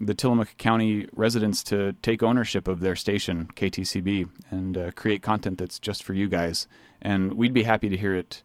the 0.00 0.14
Tillamook 0.14 0.57
County 0.59 1.07
residents 1.14 1.62
to 1.64 1.92
take 2.03 2.22
ownership 2.22 2.66
of 2.66 2.81
their 2.81 2.96
station, 2.96 3.48
KTCB, 3.55 4.29
and 4.50 4.76
uh, 4.76 4.90
create 4.92 5.22
content 5.22 5.59
that's 5.59 5.79
just 5.79 6.03
for 6.03 6.14
you 6.14 6.29
guys. 6.29 6.66
And 7.00 7.35
we'd 7.35 7.55
be 7.55 7.62
happy 7.62 7.88
to 7.88 7.96
hear 7.96 8.16
it 8.16 8.42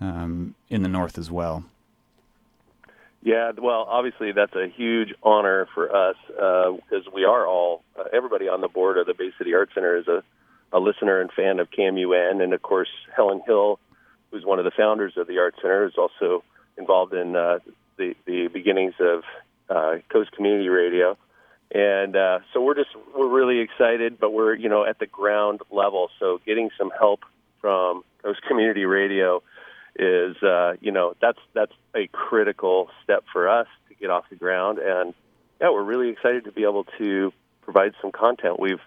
um, 0.00 0.54
in 0.68 0.82
the 0.82 0.88
North 0.88 1.18
as 1.18 1.30
well. 1.30 1.64
Yeah, 3.22 3.52
well, 3.56 3.86
obviously 3.88 4.32
that's 4.32 4.54
a 4.54 4.66
huge 4.66 5.14
honor 5.22 5.68
for 5.74 5.94
us 5.94 6.16
because 6.26 7.06
uh, 7.06 7.10
we 7.14 7.24
are 7.24 7.46
all 7.46 7.84
uh, 7.96 8.04
everybody 8.12 8.48
on 8.48 8.60
the 8.60 8.68
board 8.68 8.98
of 8.98 9.06
the 9.06 9.14
Bay 9.14 9.30
City 9.38 9.54
Art 9.54 9.70
Center 9.74 9.96
is 9.96 10.08
a, 10.08 10.24
a 10.72 10.80
listener 10.80 11.20
and 11.20 11.30
fan 11.30 11.60
of 11.60 11.70
KMUN, 11.70 12.42
and 12.42 12.52
of 12.52 12.62
course 12.62 12.88
Helen 13.14 13.40
Hill, 13.46 13.78
who's 14.30 14.44
one 14.44 14.58
of 14.58 14.64
the 14.64 14.72
founders 14.76 15.12
of 15.16 15.28
the 15.28 15.38
Art 15.38 15.54
Center, 15.62 15.86
is 15.86 15.94
also 15.96 16.42
involved 16.76 17.14
in 17.14 17.36
uh, 17.36 17.60
the 17.96 18.16
the 18.26 18.48
beginnings 18.48 18.94
of 18.98 19.22
uh, 19.70 19.98
Coast 20.08 20.32
Community 20.32 20.68
Radio, 20.68 21.16
and 21.72 22.16
uh, 22.16 22.40
so 22.52 22.60
we're 22.60 22.74
just 22.74 22.90
we're 23.16 23.28
really 23.28 23.60
excited, 23.60 24.18
but 24.18 24.32
we're 24.32 24.54
you 24.56 24.68
know 24.68 24.84
at 24.84 24.98
the 24.98 25.06
ground 25.06 25.60
level, 25.70 26.10
so 26.18 26.40
getting 26.44 26.70
some 26.76 26.90
help 26.98 27.20
from 27.60 28.02
Coast 28.24 28.42
Community 28.48 28.84
Radio 28.84 29.44
is 29.96 30.36
uh, 30.42 30.74
you 30.80 30.92
know 30.92 31.14
that's 31.20 31.38
that's 31.54 31.72
a 31.94 32.06
critical 32.08 32.88
step 33.04 33.24
for 33.32 33.48
us 33.48 33.66
to 33.88 33.94
get 33.94 34.10
off 34.10 34.24
the 34.30 34.36
ground, 34.36 34.78
and 34.78 35.14
yeah, 35.60 35.70
we're 35.70 35.82
really 35.82 36.08
excited 36.08 36.44
to 36.44 36.52
be 36.52 36.62
able 36.62 36.84
to 36.98 37.32
provide 37.62 37.92
some 38.00 38.12
content. 38.12 38.58
We've 38.58 38.80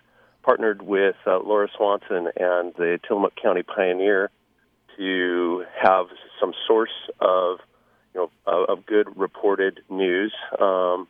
partnered 0.44 0.82
with 0.82 1.16
uh, 1.26 1.40
Laura 1.40 1.68
Swanson 1.76 2.28
and 2.36 2.74
the 2.76 3.00
Tillamook 3.08 3.34
County 3.36 3.64
Pioneer 3.64 4.30
to 4.98 5.66
have 5.82 6.08
some 6.40 6.54
source 6.68 6.94
of 7.20 7.60
you 8.14 8.22
know 8.22 8.32
of, 8.46 8.86
good 8.86 9.18
reported 9.18 9.82
news. 9.90 10.34
Um, 10.60 11.08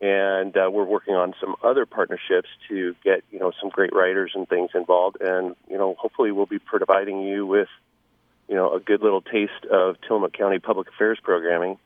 and 0.00 0.56
uh, 0.56 0.70
we're 0.70 0.84
working 0.84 1.14
on 1.14 1.34
some 1.40 1.56
other 1.62 1.84
partnerships 1.84 2.48
to 2.68 2.94
get 3.02 3.24
you 3.30 3.38
know 3.38 3.52
some 3.60 3.70
great 3.70 3.92
writers 3.92 4.32
and 4.34 4.48
things 4.48 4.70
involved, 4.74 5.18
and 5.20 5.56
you 5.68 5.76
know 5.76 5.94
hopefully 5.98 6.30
we'll 6.30 6.46
be 6.46 6.58
providing 6.58 7.22
you 7.22 7.46
with 7.46 7.68
you 8.48 8.54
know, 8.54 8.74
a 8.74 8.80
good 8.80 9.02
little 9.02 9.20
taste 9.20 9.66
of 9.70 9.96
Tillamook 10.06 10.32
County 10.32 10.58
public 10.58 10.88
affairs 10.88 11.18
programming, 11.22 11.78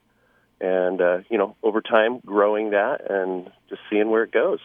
and 0.60 1.00
uh, 1.00 1.18
you 1.28 1.38
know, 1.38 1.56
over 1.62 1.80
time 1.80 2.20
growing 2.24 2.70
that 2.70 3.10
and 3.10 3.50
just 3.68 3.82
seeing 3.90 4.10
where 4.10 4.22
it 4.22 4.32
goes. 4.32 4.60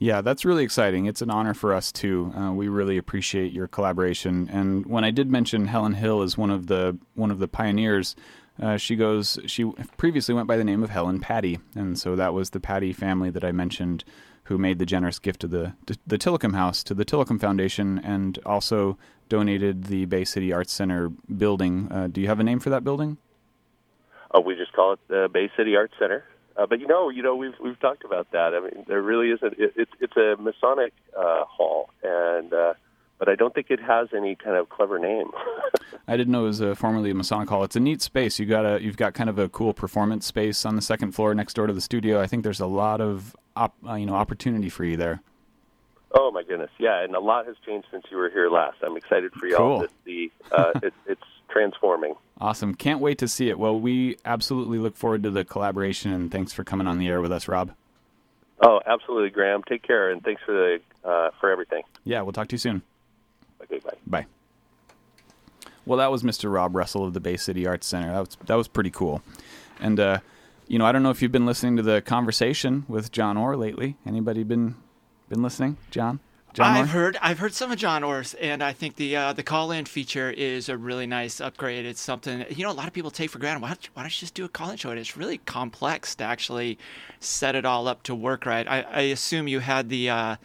Yeah, 0.00 0.20
that's 0.20 0.44
really 0.44 0.62
exciting. 0.62 1.06
It's 1.06 1.22
an 1.22 1.30
honor 1.30 1.54
for 1.54 1.74
us 1.74 1.90
too. 1.90 2.32
Uh, 2.36 2.52
we 2.52 2.68
really 2.68 2.98
appreciate 2.98 3.52
your 3.52 3.66
collaboration. 3.66 4.48
And 4.52 4.86
when 4.86 5.02
I 5.02 5.10
did 5.10 5.28
mention 5.28 5.66
Helen 5.66 5.94
Hill 5.94 6.22
as 6.22 6.38
one 6.38 6.50
of 6.50 6.68
the 6.68 6.96
one 7.14 7.32
of 7.32 7.40
the 7.40 7.48
pioneers, 7.48 8.14
uh, 8.62 8.76
she 8.76 8.94
goes. 8.94 9.40
She 9.46 9.64
previously 9.96 10.34
went 10.34 10.46
by 10.46 10.56
the 10.56 10.64
name 10.64 10.84
of 10.84 10.90
Helen 10.90 11.18
Patty, 11.18 11.58
and 11.74 11.98
so 11.98 12.14
that 12.14 12.32
was 12.32 12.50
the 12.50 12.60
Patty 12.60 12.92
family 12.92 13.30
that 13.30 13.44
I 13.44 13.50
mentioned, 13.50 14.04
who 14.48 14.58
made 14.58 14.78
the 14.78 14.86
generous 14.86 15.18
gift 15.18 15.44
of 15.44 15.50
the 15.50 15.74
the 16.06 16.18
Tillicum 16.18 16.54
House 16.54 16.82
to 16.84 16.94
the 16.94 17.04
Tillicum 17.04 17.40
Foundation, 17.40 17.98
and 17.98 18.38
also 18.44 18.98
donated 19.28 19.84
the 19.84 20.06
Bay 20.06 20.24
City 20.24 20.52
Arts 20.52 20.72
Center 20.72 21.10
building. 21.10 21.88
Uh, 21.90 22.08
do 22.08 22.20
you 22.20 22.26
have 22.26 22.40
a 22.40 22.44
name 22.44 22.58
for 22.58 22.70
that 22.70 22.82
building? 22.82 23.18
Oh, 24.30 24.40
we 24.40 24.54
just 24.56 24.72
call 24.72 24.94
it 24.94 25.00
the 25.08 25.28
Bay 25.32 25.50
City 25.56 25.76
Arts 25.76 25.94
Center. 25.98 26.24
Uh, 26.56 26.66
but 26.66 26.80
you 26.80 26.86
know, 26.86 27.08
you 27.08 27.22
know, 27.22 27.36
we've 27.36 27.54
we've 27.62 27.78
talked 27.78 28.04
about 28.04 28.30
that. 28.32 28.54
I 28.54 28.60
mean, 28.60 28.84
there 28.88 29.02
really 29.02 29.30
isn't. 29.30 29.54
It, 29.58 29.72
it, 29.76 29.88
it's 30.00 30.16
a 30.16 30.36
Masonic 30.40 30.92
uh, 31.16 31.44
hall, 31.44 31.90
and 32.02 32.52
uh, 32.52 32.74
but 33.18 33.28
I 33.28 33.34
don't 33.34 33.54
think 33.54 33.70
it 33.70 33.80
has 33.80 34.08
any 34.16 34.34
kind 34.34 34.56
of 34.56 34.68
clever 34.68 34.98
name. 34.98 35.30
I 36.08 36.16
didn't 36.16 36.32
know 36.32 36.44
it 36.44 36.48
was 36.48 36.60
a, 36.60 36.74
formerly 36.74 37.10
a 37.10 37.14
Masonic 37.14 37.48
hall. 37.48 37.64
It's 37.64 37.76
a 37.76 37.80
neat 37.80 38.00
space. 38.02 38.38
You 38.38 38.46
got 38.46 38.64
a 38.64 38.82
you've 38.82 38.96
got 38.96 39.14
kind 39.14 39.30
of 39.30 39.38
a 39.38 39.48
cool 39.48 39.74
performance 39.74 40.26
space 40.26 40.64
on 40.64 40.74
the 40.74 40.82
second 40.82 41.12
floor 41.12 41.34
next 41.34 41.54
door 41.54 41.66
to 41.66 41.72
the 41.72 41.80
studio. 41.80 42.20
I 42.20 42.26
think 42.26 42.44
there's 42.44 42.60
a 42.60 42.66
lot 42.66 43.00
of 43.00 43.36
op, 43.58 43.74
uh, 43.86 43.94
you 43.94 44.06
know 44.06 44.14
opportunity 44.14 44.68
for 44.68 44.84
you 44.84 44.96
there. 44.96 45.20
Oh 46.12 46.30
my 46.30 46.42
goodness, 46.42 46.70
yeah, 46.78 47.02
and 47.02 47.14
a 47.14 47.20
lot 47.20 47.46
has 47.46 47.56
changed 47.66 47.88
since 47.90 48.04
you 48.10 48.16
were 48.16 48.30
here 48.30 48.48
last. 48.48 48.78
I'm 48.82 48.96
excited 48.96 49.32
for 49.32 49.46
y'all 49.46 49.58
cool. 49.58 49.80
to 49.82 49.88
see. 50.04 50.30
Uh, 50.50 50.72
it, 50.82 50.94
it's 51.06 51.22
transforming. 51.50 52.14
Awesome! 52.40 52.74
Can't 52.74 53.00
wait 53.00 53.18
to 53.18 53.28
see 53.28 53.50
it. 53.50 53.58
Well, 53.58 53.78
we 53.78 54.16
absolutely 54.24 54.78
look 54.78 54.96
forward 54.96 55.22
to 55.24 55.30
the 55.30 55.44
collaboration, 55.44 56.12
and 56.12 56.30
thanks 56.30 56.52
for 56.52 56.64
coming 56.64 56.86
on 56.86 56.98
the 56.98 57.08
air 57.08 57.20
with 57.20 57.32
us, 57.32 57.48
Rob. 57.48 57.72
Oh, 58.60 58.80
absolutely, 58.86 59.30
Graham. 59.30 59.62
Take 59.64 59.82
care, 59.82 60.10
and 60.10 60.22
thanks 60.22 60.40
for 60.46 60.52
the 60.52 60.80
uh, 61.08 61.30
for 61.40 61.50
everything. 61.50 61.82
Yeah, 62.04 62.22
we'll 62.22 62.32
talk 62.32 62.48
to 62.48 62.54
you 62.54 62.58
soon. 62.58 62.82
Okay, 63.62 63.78
bye. 63.80 63.96
Bye. 64.06 64.26
Well, 65.84 65.98
that 65.98 66.10
was 66.10 66.22
Mr. 66.22 66.52
Rob 66.52 66.74
Russell 66.76 67.04
of 67.04 67.14
the 67.14 67.20
Bay 67.20 67.36
City 67.36 67.66
Arts 67.66 67.86
Center. 67.86 68.12
That 68.12 68.20
was 68.20 68.36
that 68.46 68.54
was 68.54 68.68
pretty 68.68 68.90
cool, 68.90 69.22
and 69.80 70.00
uh, 70.00 70.18
you 70.68 70.78
know, 70.78 70.84
I 70.84 70.92
don't 70.92 71.02
know 71.02 71.10
if 71.10 71.22
you've 71.22 71.32
been 71.32 71.46
listening 71.46 71.76
to 71.76 71.82
the 71.82 72.00
conversation 72.02 72.84
with 72.88 73.10
John 73.10 73.36
Orr 73.36 73.56
lately. 73.56 73.96
Anybody 74.06 74.44
been 74.44 74.76
been 75.28 75.42
listening, 75.42 75.78
John? 75.90 76.20
John 76.52 76.76
I've 76.76 76.90
heard 76.90 77.16
I've 77.20 77.38
heard 77.38 77.54
some 77.54 77.70
of 77.72 77.78
John 77.78 78.02
Orr's, 78.04 78.34
and 78.34 78.62
I 78.62 78.72
think 78.72 78.96
the 78.96 79.16
uh, 79.16 79.32
the 79.32 79.42
call 79.42 79.70
in 79.70 79.86
feature 79.86 80.30
is 80.30 80.68
a 80.68 80.76
really 80.76 81.06
nice 81.06 81.40
upgrade. 81.40 81.86
It's 81.86 82.00
something 82.00 82.44
you 82.50 82.64
know 82.64 82.70
a 82.70 82.72
lot 82.72 82.86
of 82.86 82.92
people 82.92 83.10
take 83.10 83.30
for 83.30 83.38
granted. 83.38 83.62
Why 83.62 83.68
don't, 83.68 83.88
why 83.94 84.02
don't 84.02 84.10
you 84.10 84.20
just 84.20 84.34
do 84.34 84.44
a 84.44 84.48
call 84.48 84.70
in 84.70 84.76
show? 84.76 84.90
It's 84.90 85.16
really 85.16 85.38
complex 85.38 86.14
to 86.16 86.24
actually 86.24 86.78
set 87.20 87.54
it 87.54 87.64
all 87.64 87.88
up 87.88 88.02
to 88.04 88.14
work 88.14 88.44
right. 88.46 88.66
I, 88.68 88.82
I 88.82 89.00
assume 89.02 89.48
you 89.48 89.60
had 89.60 89.88
the 89.88 90.10
uh, 90.10 90.36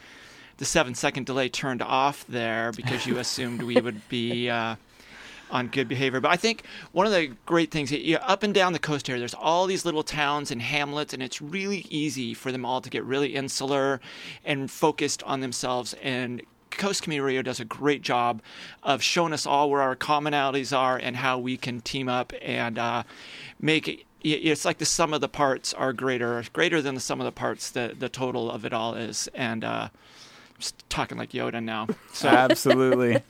the 0.57 0.65
seven 0.65 0.95
second 0.95 1.25
delay 1.25 1.49
turned 1.49 1.81
off 1.81 2.25
there 2.27 2.71
because 2.73 3.05
you 3.05 3.17
assumed 3.17 3.62
we 3.62 3.79
would 3.79 4.07
be. 4.07 4.49
Uh, 4.49 4.75
on 5.54 5.68
good 5.68 5.88
behavior. 5.88 6.20
But 6.20 6.32
I 6.32 6.36
think 6.36 6.63
one 6.92 7.06
of 7.06 7.13
the 7.13 7.28
great 7.46 7.72
things, 7.72 7.92
you 7.92 8.16
know, 8.16 8.22
up 8.24 8.42
and 8.44 8.54
down 8.54 8.74
the 8.74 8.80
coast 8.80 9.08
here, 9.08 9.20
there's 9.20 9.36
all 9.36 9.68
these 9.68 9.86
little 9.86 10.04
towns 10.04 10.50
and 10.50 10.62
hamlets, 10.62 11.13
and 11.13 11.22
it's 11.22 11.42
really 11.42 11.86
easy 11.89 12.34
for 12.34 12.52
them 12.52 12.66
all 12.66 12.82
to 12.82 12.89
get 12.89 13.04
really 13.06 13.36
insular 13.36 14.02
and 14.44 14.70
focused 14.70 15.22
on 15.24 15.42
themselves. 15.42 15.94
And 16.02 16.42
Coast 16.72 17.04
Community 17.04 17.24
Radio 17.24 17.42
does 17.44 17.60
a 17.60 17.66
great 17.66 18.02
job 18.02 18.42
of 18.82 19.04
showing 19.04 19.32
us 19.32 19.46
all 19.46 19.70
where 19.70 19.82
our 19.82 19.96
commonalities 19.96 20.76
are 20.76 20.98
and 20.98 21.16
how 21.16 21.38
we 21.38 21.56
can 21.56 21.82
team 21.82 22.10
up 22.10 22.34
and 22.42 22.80
uh, 22.80 23.04
make 23.62 23.88
it. 23.88 24.00
It's 24.24 24.66
like 24.66 24.78
the 24.78 24.86
sum 24.86 25.13
of 25.13 25.22
the 25.22 25.28
parts 25.28 25.74
are 25.74 25.94
greater, 25.94 26.44
greater 26.54 26.82
than 26.82 26.96
the 26.96 27.02
sum 27.02 27.20
of 27.20 27.26
the 27.26 27.32
parts. 27.32 27.70
The 27.70 27.94
the 27.98 28.08
total 28.08 28.50
of 28.50 28.63
it 28.63 28.72
all 28.72 28.96
is, 28.96 29.28
and 29.34 29.66
uh, 29.66 29.89
I'm 29.92 30.60
just 30.60 30.89
talking 30.89 31.18
like 31.18 31.32
Yoda 31.32 31.62
now. 31.62 31.88
So 32.13 32.30
absolutely, 32.30 33.22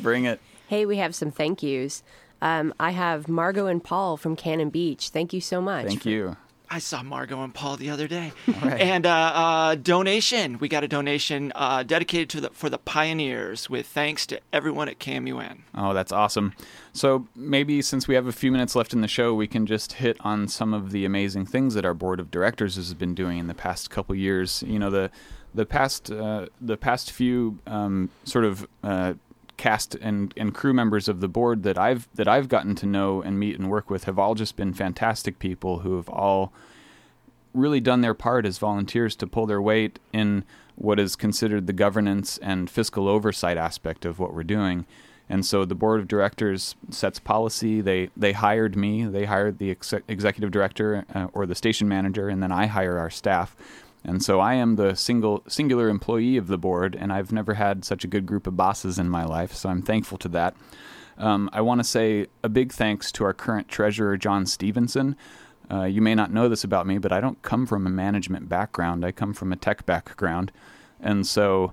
bring 0.00 0.24
it. 0.24 0.40
Hey, 0.70 0.86
we 0.86 0.98
have 0.98 1.16
some 1.16 1.32
thank 1.32 1.64
yous. 1.64 2.04
Um, 2.40 2.72
I 2.78 2.92
have 2.92 3.26
Margot 3.26 3.66
and 3.66 3.82
Paul 3.82 4.16
from 4.16 4.36
Cannon 4.36 4.70
Beach. 4.70 5.08
Thank 5.08 5.32
you 5.32 5.40
so 5.40 5.60
much. 5.60 5.88
Thank 5.88 6.06
you. 6.06 6.36
I 6.70 6.78
saw 6.78 7.02
Margot 7.02 7.42
and 7.42 7.52
Paul 7.52 7.76
the 7.76 7.90
other 7.90 8.06
day. 8.06 8.30
Right. 8.62 8.80
And 8.80 9.04
uh, 9.04 9.32
uh, 9.34 9.74
donation. 9.74 10.58
We 10.60 10.68
got 10.68 10.84
a 10.84 10.88
donation 10.88 11.50
uh, 11.56 11.82
dedicated 11.82 12.30
to 12.30 12.40
the 12.42 12.50
for 12.50 12.70
the 12.70 12.78
pioneers 12.78 13.68
with 13.68 13.84
thanks 13.84 14.26
to 14.26 14.40
everyone 14.52 14.88
at 14.88 15.00
KMUN. 15.00 15.62
Oh, 15.74 15.92
that's 15.92 16.12
awesome. 16.12 16.52
So 16.92 17.26
maybe 17.34 17.82
since 17.82 18.06
we 18.06 18.14
have 18.14 18.28
a 18.28 18.32
few 18.32 18.52
minutes 18.52 18.76
left 18.76 18.92
in 18.92 19.00
the 19.00 19.08
show, 19.08 19.34
we 19.34 19.48
can 19.48 19.66
just 19.66 19.94
hit 19.94 20.18
on 20.20 20.46
some 20.46 20.72
of 20.72 20.92
the 20.92 21.04
amazing 21.04 21.46
things 21.46 21.74
that 21.74 21.84
our 21.84 21.94
board 21.94 22.20
of 22.20 22.30
directors 22.30 22.76
has 22.76 22.94
been 22.94 23.16
doing 23.16 23.38
in 23.38 23.48
the 23.48 23.54
past 23.54 23.90
couple 23.90 24.14
years. 24.14 24.62
You 24.64 24.78
know, 24.78 24.90
the 24.90 25.10
the 25.52 25.66
past 25.66 26.12
uh, 26.12 26.46
the 26.60 26.76
past 26.76 27.10
few 27.10 27.58
um, 27.66 28.10
sort 28.22 28.44
of 28.44 28.68
uh, 28.84 29.14
cast 29.60 29.94
and, 29.96 30.32
and 30.38 30.54
crew 30.54 30.72
members 30.72 31.06
of 31.06 31.20
the 31.20 31.28
board 31.28 31.64
that 31.64 31.76
I've 31.76 32.08
that 32.14 32.26
I've 32.26 32.48
gotten 32.48 32.74
to 32.76 32.86
know 32.86 33.20
and 33.20 33.38
meet 33.38 33.58
and 33.58 33.68
work 33.68 33.90
with 33.90 34.04
have 34.04 34.18
all 34.18 34.34
just 34.34 34.56
been 34.56 34.72
fantastic 34.72 35.38
people 35.38 35.80
who 35.80 35.96
have 35.96 36.08
all 36.08 36.50
really 37.52 37.78
done 37.78 38.00
their 38.00 38.14
part 38.14 38.46
as 38.46 38.56
volunteers 38.56 39.14
to 39.16 39.26
pull 39.26 39.44
their 39.44 39.60
weight 39.60 39.98
in 40.14 40.44
what 40.76 40.98
is 40.98 41.14
considered 41.14 41.66
the 41.66 41.74
governance 41.74 42.38
and 42.38 42.70
fiscal 42.70 43.06
oversight 43.06 43.58
aspect 43.58 44.06
of 44.06 44.18
what 44.18 44.32
we're 44.32 44.44
doing. 44.44 44.86
And 45.28 45.44
so 45.44 45.66
the 45.66 45.74
board 45.74 46.00
of 46.00 46.08
directors 46.08 46.74
sets 46.88 47.18
policy. 47.18 47.82
They 47.82 48.08
they 48.16 48.32
hired 48.32 48.76
me. 48.76 49.04
They 49.04 49.26
hired 49.26 49.58
the 49.58 49.72
ex- 49.72 49.92
executive 50.08 50.52
director 50.52 51.04
uh, 51.14 51.26
or 51.34 51.44
the 51.44 51.54
station 51.54 51.86
manager, 51.86 52.30
and 52.30 52.42
then 52.42 52.50
I 52.50 52.64
hire 52.64 52.96
our 52.96 53.10
staff. 53.10 53.54
And 54.02 54.22
so 54.22 54.40
I 54.40 54.54
am 54.54 54.76
the 54.76 54.94
single 54.94 55.42
singular 55.46 55.88
employee 55.88 56.36
of 56.36 56.46
the 56.46 56.58
board, 56.58 56.96
and 56.98 57.12
I've 57.12 57.32
never 57.32 57.54
had 57.54 57.84
such 57.84 58.04
a 58.04 58.08
good 58.08 58.26
group 58.26 58.46
of 58.46 58.56
bosses 58.56 58.98
in 58.98 59.08
my 59.08 59.24
life. 59.24 59.52
So 59.52 59.68
I'm 59.68 59.82
thankful 59.82 60.18
to 60.18 60.28
that. 60.28 60.56
Um, 61.18 61.50
I 61.52 61.60
want 61.60 61.80
to 61.80 61.84
say 61.84 62.28
a 62.42 62.48
big 62.48 62.72
thanks 62.72 63.12
to 63.12 63.24
our 63.24 63.34
current 63.34 63.68
treasurer, 63.68 64.16
John 64.16 64.46
Stevenson. 64.46 65.16
Uh, 65.70 65.84
you 65.84 66.00
may 66.00 66.14
not 66.14 66.32
know 66.32 66.48
this 66.48 66.64
about 66.64 66.86
me, 66.86 66.98
but 66.98 67.12
I 67.12 67.20
don't 67.20 67.40
come 67.42 67.66
from 67.66 67.86
a 67.86 67.90
management 67.90 68.48
background. 68.48 69.04
I 69.04 69.12
come 69.12 69.34
from 69.34 69.52
a 69.52 69.56
tech 69.56 69.84
background. 69.84 70.50
And 70.98 71.26
so 71.26 71.72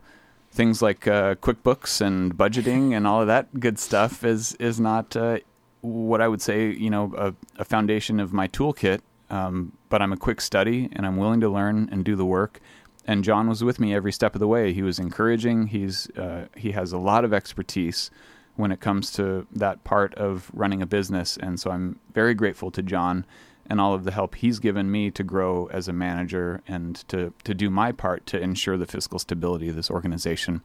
things 0.51 0.81
like 0.81 1.07
uh, 1.07 1.35
QuickBooks 1.35 2.01
and 2.01 2.37
budgeting 2.37 2.91
and 2.91 3.07
all 3.07 3.21
of 3.21 3.27
that 3.27 3.59
good 3.59 3.79
stuff 3.79 4.23
is, 4.23 4.53
is 4.55 4.79
not 4.79 5.15
uh, 5.15 5.39
what 5.81 6.21
I 6.21 6.27
would 6.27 6.41
say, 6.41 6.71
you 6.71 6.89
know, 6.89 7.13
a, 7.17 7.33
a 7.57 7.65
foundation 7.65 8.19
of 8.19 8.33
my 8.33 8.47
toolkit. 8.47 8.99
Um, 9.29 9.73
but 9.89 10.01
I'm 10.01 10.13
a 10.13 10.17
quick 10.17 10.41
study 10.41 10.89
and 10.93 11.05
I'm 11.05 11.17
willing 11.17 11.41
to 11.41 11.49
learn 11.49 11.89
and 11.91 12.05
do 12.05 12.15
the 12.15 12.25
work. 12.25 12.59
And 13.05 13.23
John 13.23 13.47
was 13.47 13.63
with 13.63 13.79
me 13.79 13.93
every 13.93 14.11
step 14.11 14.35
of 14.35 14.39
the 14.39 14.47
way. 14.47 14.73
He 14.73 14.83
was 14.83 14.99
encouraging. 14.99 15.67
He's 15.67 16.09
uh, 16.11 16.47
he 16.55 16.71
has 16.71 16.91
a 16.91 16.97
lot 16.97 17.23
of 17.23 17.33
expertise 17.33 18.11
when 18.55 18.71
it 18.71 18.79
comes 18.79 19.11
to 19.13 19.47
that 19.51 19.83
part 19.83 20.13
of 20.15 20.49
running 20.53 20.81
a 20.81 20.85
business, 20.85 21.37
and 21.37 21.59
so 21.59 21.69
I'm 21.69 21.99
very 22.13 22.33
grateful 22.33 22.71
to 22.71 22.81
John 22.81 23.23
and 23.69 23.79
all 23.79 23.93
of 23.93 24.03
the 24.03 24.11
help 24.11 24.35
he's 24.35 24.59
given 24.59 24.89
me 24.89 25.11
to 25.11 25.23
grow 25.23 25.67
as 25.67 25.87
a 25.87 25.93
manager 25.93 26.61
and 26.67 26.95
to, 27.09 27.33
to 27.43 27.53
do 27.53 27.69
my 27.69 27.91
part 27.91 28.25
to 28.27 28.39
ensure 28.39 28.77
the 28.77 28.85
fiscal 28.85 29.19
stability 29.19 29.69
of 29.69 29.75
this 29.75 29.91
organization. 29.91 30.61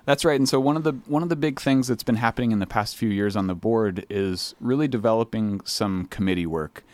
That's 0.04 0.24
right. 0.24 0.38
And 0.38 0.48
so 0.48 0.60
one 0.60 0.76
of 0.76 0.84
the 0.84 0.92
one 1.06 1.24
of 1.24 1.28
the 1.28 1.36
big 1.36 1.60
things 1.60 1.88
that's 1.88 2.04
been 2.04 2.16
happening 2.16 2.52
in 2.52 2.60
the 2.60 2.66
past 2.66 2.96
few 2.96 3.08
years 3.08 3.36
on 3.36 3.48
the 3.48 3.54
board 3.54 4.06
is 4.08 4.54
really 4.60 4.88
developing 4.88 5.60
some 5.64 6.06
committee 6.06 6.46
work. 6.46 6.84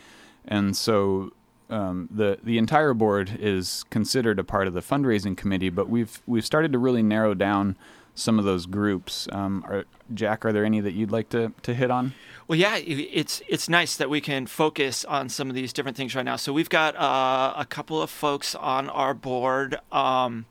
And 0.45 0.75
so 0.75 1.31
um, 1.69 2.09
the 2.11 2.39
the 2.43 2.57
entire 2.57 2.95
board 2.95 3.37
is 3.39 3.85
considered 3.91 4.39
a 4.39 4.43
part 4.43 4.67
of 4.67 4.73
the 4.73 4.81
fundraising 4.81 5.37
committee, 5.37 5.69
but 5.69 5.89
we've 5.89 6.23
we've 6.25 6.45
started 6.45 6.71
to 6.71 6.79
really 6.79 7.03
narrow 7.03 7.35
down 7.35 7.77
some 8.19 8.39
of 8.39 8.45
those 8.45 8.65
groups. 8.65 9.27
Um, 9.31 9.63
are, 9.67 9.85
Jack, 10.13 10.45
are 10.45 10.51
there 10.51 10.65
any 10.65 10.79
that 10.81 10.93
you'd 10.93 11.11
like 11.11 11.29
to, 11.29 11.53
to 11.63 11.73
hit 11.73 11.89
on? 11.91 12.13
Well, 12.47 12.57
yeah, 12.57 12.77
it's 12.77 13.43
it's 13.47 13.69
nice 13.69 13.95
that 13.97 14.09
we 14.09 14.21
can 14.21 14.47
focus 14.47 15.05
on 15.05 15.29
some 15.29 15.49
of 15.49 15.55
these 15.55 15.71
different 15.71 15.95
things 15.95 16.15
right 16.15 16.25
now. 16.25 16.35
So 16.35 16.51
we've 16.51 16.69
got 16.69 16.95
uh, 16.95 17.53
a 17.55 17.65
couple 17.65 18.01
of 18.01 18.09
folks 18.09 18.55
on 18.55 18.89
our 18.89 19.13
board. 19.13 19.79
Um, 19.91 20.45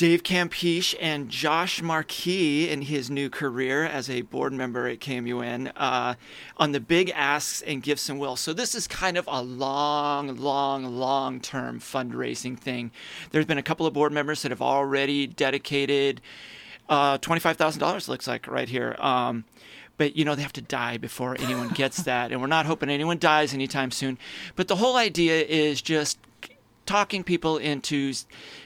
Dave 0.00 0.22
Campiche 0.22 0.94
and 0.98 1.28
Josh 1.28 1.82
Marquis 1.82 2.70
in 2.70 2.80
his 2.80 3.10
new 3.10 3.28
career 3.28 3.84
as 3.84 4.08
a 4.08 4.22
board 4.22 4.50
member 4.50 4.88
at 4.88 4.98
KMUN 4.98 5.72
uh, 5.76 6.14
on 6.56 6.72
the 6.72 6.80
big 6.80 7.10
asks 7.10 7.60
and 7.60 7.82
gifts 7.82 8.08
and 8.08 8.18
wills. 8.18 8.40
So 8.40 8.54
this 8.54 8.74
is 8.74 8.86
kind 8.86 9.18
of 9.18 9.28
a 9.30 9.42
long, 9.42 10.38
long, 10.38 10.86
long 10.86 11.38
term 11.38 11.80
fundraising 11.80 12.58
thing. 12.58 12.92
There's 13.30 13.44
been 13.44 13.58
a 13.58 13.62
couple 13.62 13.84
of 13.84 13.92
board 13.92 14.10
members 14.10 14.40
that 14.40 14.50
have 14.50 14.62
already 14.62 15.26
dedicated 15.26 16.22
uh, 16.88 17.18
$25,000 17.18 18.08
looks 18.08 18.26
like 18.26 18.46
right 18.46 18.70
here. 18.70 18.96
Um, 19.00 19.44
but 19.98 20.16
you 20.16 20.24
know 20.24 20.34
they 20.34 20.40
have 20.40 20.54
to 20.54 20.62
die 20.62 20.96
before 20.96 21.36
anyone 21.38 21.68
gets 21.68 22.02
that 22.04 22.32
and 22.32 22.40
we're 22.40 22.46
not 22.46 22.64
hoping 22.64 22.88
anyone 22.88 23.18
dies 23.18 23.52
anytime 23.52 23.90
soon 23.90 24.16
but 24.56 24.66
the 24.66 24.76
whole 24.76 24.96
idea 24.96 25.42
is 25.42 25.82
just 25.82 26.18
talking 26.90 27.22
people 27.22 27.56
into 27.56 28.12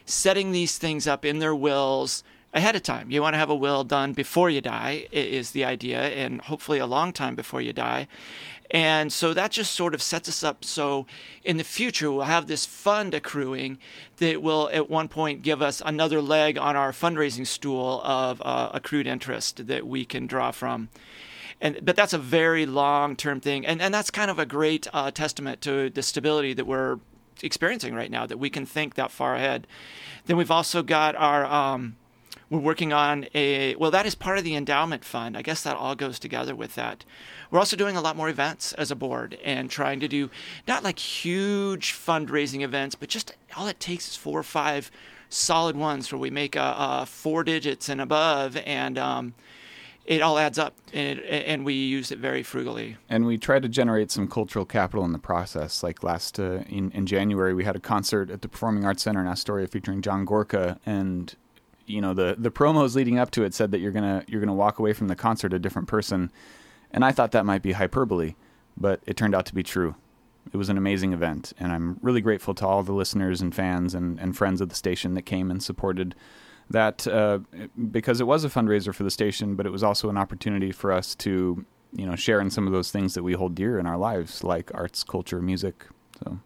setting 0.06 0.50
these 0.50 0.78
things 0.78 1.06
up 1.06 1.26
in 1.26 1.40
their 1.40 1.54
wills 1.54 2.24
ahead 2.54 2.74
of 2.74 2.82
time. 2.82 3.10
You 3.10 3.20
want 3.20 3.34
to 3.34 3.38
have 3.38 3.50
a 3.50 3.54
will 3.54 3.84
done 3.84 4.14
before 4.14 4.48
you 4.48 4.62
die, 4.62 5.06
is 5.12 5.50
the 5.50 5.66
idea, 5.66 6.00
and 6.00 6.40
hopefully 6.40 6.78
a 6.78 6.86
long 6.86 7.12
time 7.12 7.34
before 7.34 7.60
you 7.60 7.74
die. 7.74 8.08
And 8.70 9.12
so 9.12 9.34
that 9.34 9.50
just 9.50 9.72
sort 9.72 9.94
of 9.94 10.00
sets 10.00 10.26
us 10.26 10.42
up 10.42 10.64
so 10.64 11.06
in 11.44 11.58
the 11.58 11.64
future 11.64 12.10
we'll 12.10 12.24
have 12.24 12.46
this 12.46 12.64
fund 12.64 13.12
accruing 13.12 13.76
that 14.16 14.40
will 14.40 14.70
at 14.72 14.88
one 14.88 15.08
point 15.08 15.42
give 15.42 15.60
us 15.60 15.82
another 15.84 16.22
leg 16.22 16.56
on 16.56 16.76
our 16.76 16.92
fundraising 16.92 17.46
stool 17.46 18.00
of 18.04 18.40
uh, 18.42 18.70
accrued 18.72 19.06
interest 19.06 19.66
that 19.66 19.86
we 19.86 20.06
can 20.06 20.26
draw 20.26 20.50
from. 20.50 20.88
And, 21.60 21.78
but 21.82 21.94
that's 21.94 22.14
a 22.14 22.18
very 22.18 22.64
long 22.64 23.16
term 23.16 23.38
thing. 23.40 23.66
And, 23.66 23.82
and 23.82 23.92
that's 23.92 24.10
kind 24.10 24.30
of 24.30 24.38
a 24.38 24.46
great 24.46 24.88
uh, 24.94 25.10
testament 25.10 25.60
to 25.60 25.90
the 25.90 26.02
stability 26.02 26.54
that 26.54 26.66
we're 26.66 26.98
experiencing 27.42 27.94
right 27.94 28.10
now 28.10 28.26
that 28.26 28.38
we 28.38 28.50
can 28.50 28.66
think 28.66 28.94
that 28.94 29.10
far 29.10 29.34
ahead. 29.34 29.66
Then 30.26 30.36
we've 30.36 30.50
also 30.50 30.82
got 30.82 31.16
our 31.16 31.44
um, 31.44 31.96
we're 32.50 32.58
working 32.58 32.92
on 32.92 33.26
a 33.34 33.74
well 33.76 33.90
that 33.90 34.06
is 34.06 34.14
part 34.14 34.38
of 34.38 34.44
the 34.44 34.54
endowment 34.54 35.04
fund. 35.04 35.36
I 35.36 35.42
guess 35.42 35.62
that 35.62 35.76
all 35.76 35.94
goes 35.94 36.18
together 36.18 36.54
with 36.54 36.74
that. 36.74 37.04
We're 37.50 37.58
also 37.58 37.76
doing 37.76 37.96
a 37.96 38.00
lot 38.00 38.16
more 38.16 38.28
events 38.28 38.72
as 38.74 38.90
a 38.90 38.96
board 38.96 39.38
and 39.44 39.70
trying 39.70 40.00
to 40.00 40.08
do 40.08 40.30
not 40.66 40.84
like 40.84 40.98
huge 40.98 41.92
fundraising 41.92 42.62
events, 42.62 42.94
but 42.94 43.08
just 43.08 43.34
all 43.56 43.66
it 43.66 43.80
takes 43.80 44.08
is 44.08 44.16
four 44.16 44.38
or 44.38 44.44
five 44.44 44.90
solid 45.28 45.76
ones 45.76 46.12
where 46.12 46.18
we 46.18 46.30
make 46.30 46.56
a, 46.56 46.74
a 46.76 47.06
four 47.06 47.44
digits 47.44 47.88
and 47.88 48.00
above 48.00 48.56
and 48.58 48.98
um, 48.98 49.34
it 50.04 50.20
all 50.20 50.38
adds 50.38 50.58
up 50.58 50.76
and, 50.92 51.18
it, 51.20 51.46
and, 51.46 51.64
we 51.64 51.74
use 51.74 52.10
it 52.10 52.18
very 52.18 52.42
frugally. 52.42 52.96
And 53.08 53.24
we 53.24 53.38
try 53.38 53.58
to 53.58 53.68
generate 53.68 54.10
some 54.10 54.28
cultural 54.28 54.64
capital 54.64 55.04
in 55.04 55.12
the 55.12 55.18
process. 55.18 55.82
Like 55.82 56.02
last 56.02 56.38
uh, 56.38 56.60
in, 56.68 56.90
in 56.92 57.06
January, 57.06 57.54
we 57.54 57.64
had 57.64 57.76
a 57.76 57.80
concert 57.80 58.30
at 58.30 58.42
the 58.42 58.48
Performing 58.48 58.84
Arts 58.84 59.02
Center 59.02 59.20
in 59.20 59.26
Astoria 59.26 59.66
featuring 59.66 60.02
John 60.02 60.24
Gorka, 60.24 60.78
and 60.84 61.34
you 61.86 62.00
know 62.00 62.14
the 62.14 62.36
the 62.38 62.50
promos 62.50 62.94
leading 62.94 63.18
up 63.18 63.30
to 63.32 63.44
it 63.44 63.54
said 63.54 63.70
that 63.70 63.78
you're 63.80 63.92
gonna 63.92 64.24
you're 64.26 64.40
gonna 64.40 64.54
walk 64.54 64.78
away 64.78 64.92
from 64.92 65.08
the 65.08 65.16
concert 65.16 65.52
a 65.52 65.58
different 65.58 65.88
person, 65.88 66.30
and 66.90 67.04
I 67.04 67.12
thought 67.12 67.32
that 67.32 67.46
might 67.46 67.62
be 67.62 67.72
hyperbole, 67.72 68.34
but 68.76 69.00
it 69.06 69.16
turned 69.16 69.34
out 69.34 69.46
to 69.46 69.54
be 69.54 69.62
true. 69.62 69.94
It 70.52 70.58
was 70.58 70.68
an 70.68 70.76
amazing 70.76 71.14
event, 71.14 71.54
and 71.58 71.72
I'm 71.72 71.98
really 72.02 72.20
grateful 72.20 72.54
to 72.56 72.66
all 72.66 72.82
the 72.82 72.92
listeners 72.92 73.40
and 73.40 73.54
fans 73.54 73.94
and, 73.94 74.20
and 74.20 74.36
friends 74.36 74.60
of 74.60 74.68
the 74.68 74.74
station 74.74 75.14
that 75.14 75.22
came 75.22 75.50
and 75.50 75.62
supported 75.62 76.14
that 76.70 77.06
uh, 77.06 77.40
because 77.90 78.20
it 78.20 78.26
was 78.26 78.44
a 78.44 78.48
fundraiser 78.48 78.94
for 78.94 79.04
the 79.04 79.10
station, 79.10 79.54
but 79.54 79.66
it 79.66 79.70
was 79.70 79.82
also 79.82 80.08
an 80.08 80.16
opportunity 80.16 80.72
for 80.72 80.92
us 80.92 81.14
to 81.16 81.64
you 81.92 82.06
know 82.06 82.16
share 82.16 82.40
in 82.40 82.50
some 82.50 82.66
of 82.66 82.72
those 82.72 82.90
things 82.90 83.14
that 83.14 83.22
we 83.22 83.34
hold 83.34 83.54
dear 83.54 83.78
in 83.78 83.86
our 83.86 83.98
lives, 83.98 84.42
like 84.42 84.70
arts, 84.74 85.04
culture, 85.04 85.40
music. 85.40 85.86
So. 86.22 86.38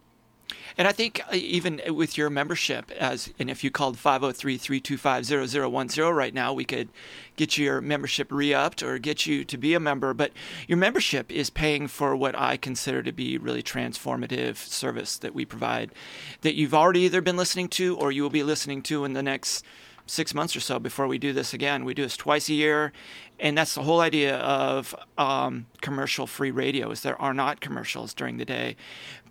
And 0.77 0.87
I 0.87 0.93
think 0.93 1.21
uh, 1.31 1.35
even 1.35 1.79
with 1.89 2.17
your 2.17 2.29
membership, 2.29 2.91
as 2.91 3.33
and 3.39 3.49
if 3.49 3.63
you 3.63 3.71
called 3.71 3.97
503-325-0010 3.97 6.15
right 6.15 6.33
now, 6.33 6.53
we 6.53 6.63
could 6.63 6.87
get 7.35 7.57
your 7.57 7.81
membership 7.81 8.31
re-upped 8.31 8.81
or 8.83 8.99
get 8.99 9.25
you 9.25 9.43
to 9.45 9.57
be 9.57 9.73
a 9.73 9.79
member. 9.79 10.13
But 10.13 10.31
your 10.67 10.77
membership 10.77 11.31
is 11.31 11.49
paying 11.49 11.87
for 11.87 12.15
what 12.15 12.37
I 12.37 12.57
consider 12.57 13.01
to 13.03 13.11
be 13.11 13.37
really 13.37 13.63
transformative 13.63 14.57
service 14.57 15.17
that 15.17 15.33
we 15.33 15.45
provide, 15.45 15.91
that 16.41 16.55
you've 16.55 16.73
already 16.73 17.01
either 17.01 17.21
been 17.21 17.37
listening 17.37 17.67
to 17.69 17.95
or 17.97 18.11
you 18.11 18.23
will 18.23 18.29
be 18.29 18.43
listening 18.43 18.81
to 18.83 19.05
in 19.05 19.13
the 19.13 19.23
next 19.23 19.65
six 20.09 20.33
months 20.33 20.55
or 20.55 20.59
so 20.59 20.79
before 20.79 21.07
we 21.07 21.17
do 21.17 21.33
this 21.33 21.53
again. 21.53 21.85
We 21.85 21.93
do 21.93 22.03
this 22.03 22.17
twice 22.17 22.49
a 22.49 22.53
year, 22.53 22.91
and 23.39 23.57
that's 23.57 23.75
the 23.75 23.83
whole 23.83 24.01
idea 24.01 24.37
of 24.37 24.95
um, 25.17 25.67
commercial-free 25.81 26.51
radio. 26.51 26.91
Is 26.91 27.01
there 27.01 27.19
are 27.21 27.33
not 27.33 27.61
commercials 27.61 28.13
during 28.13 28.37
the 28.37 28.45
day, 28.45 28.75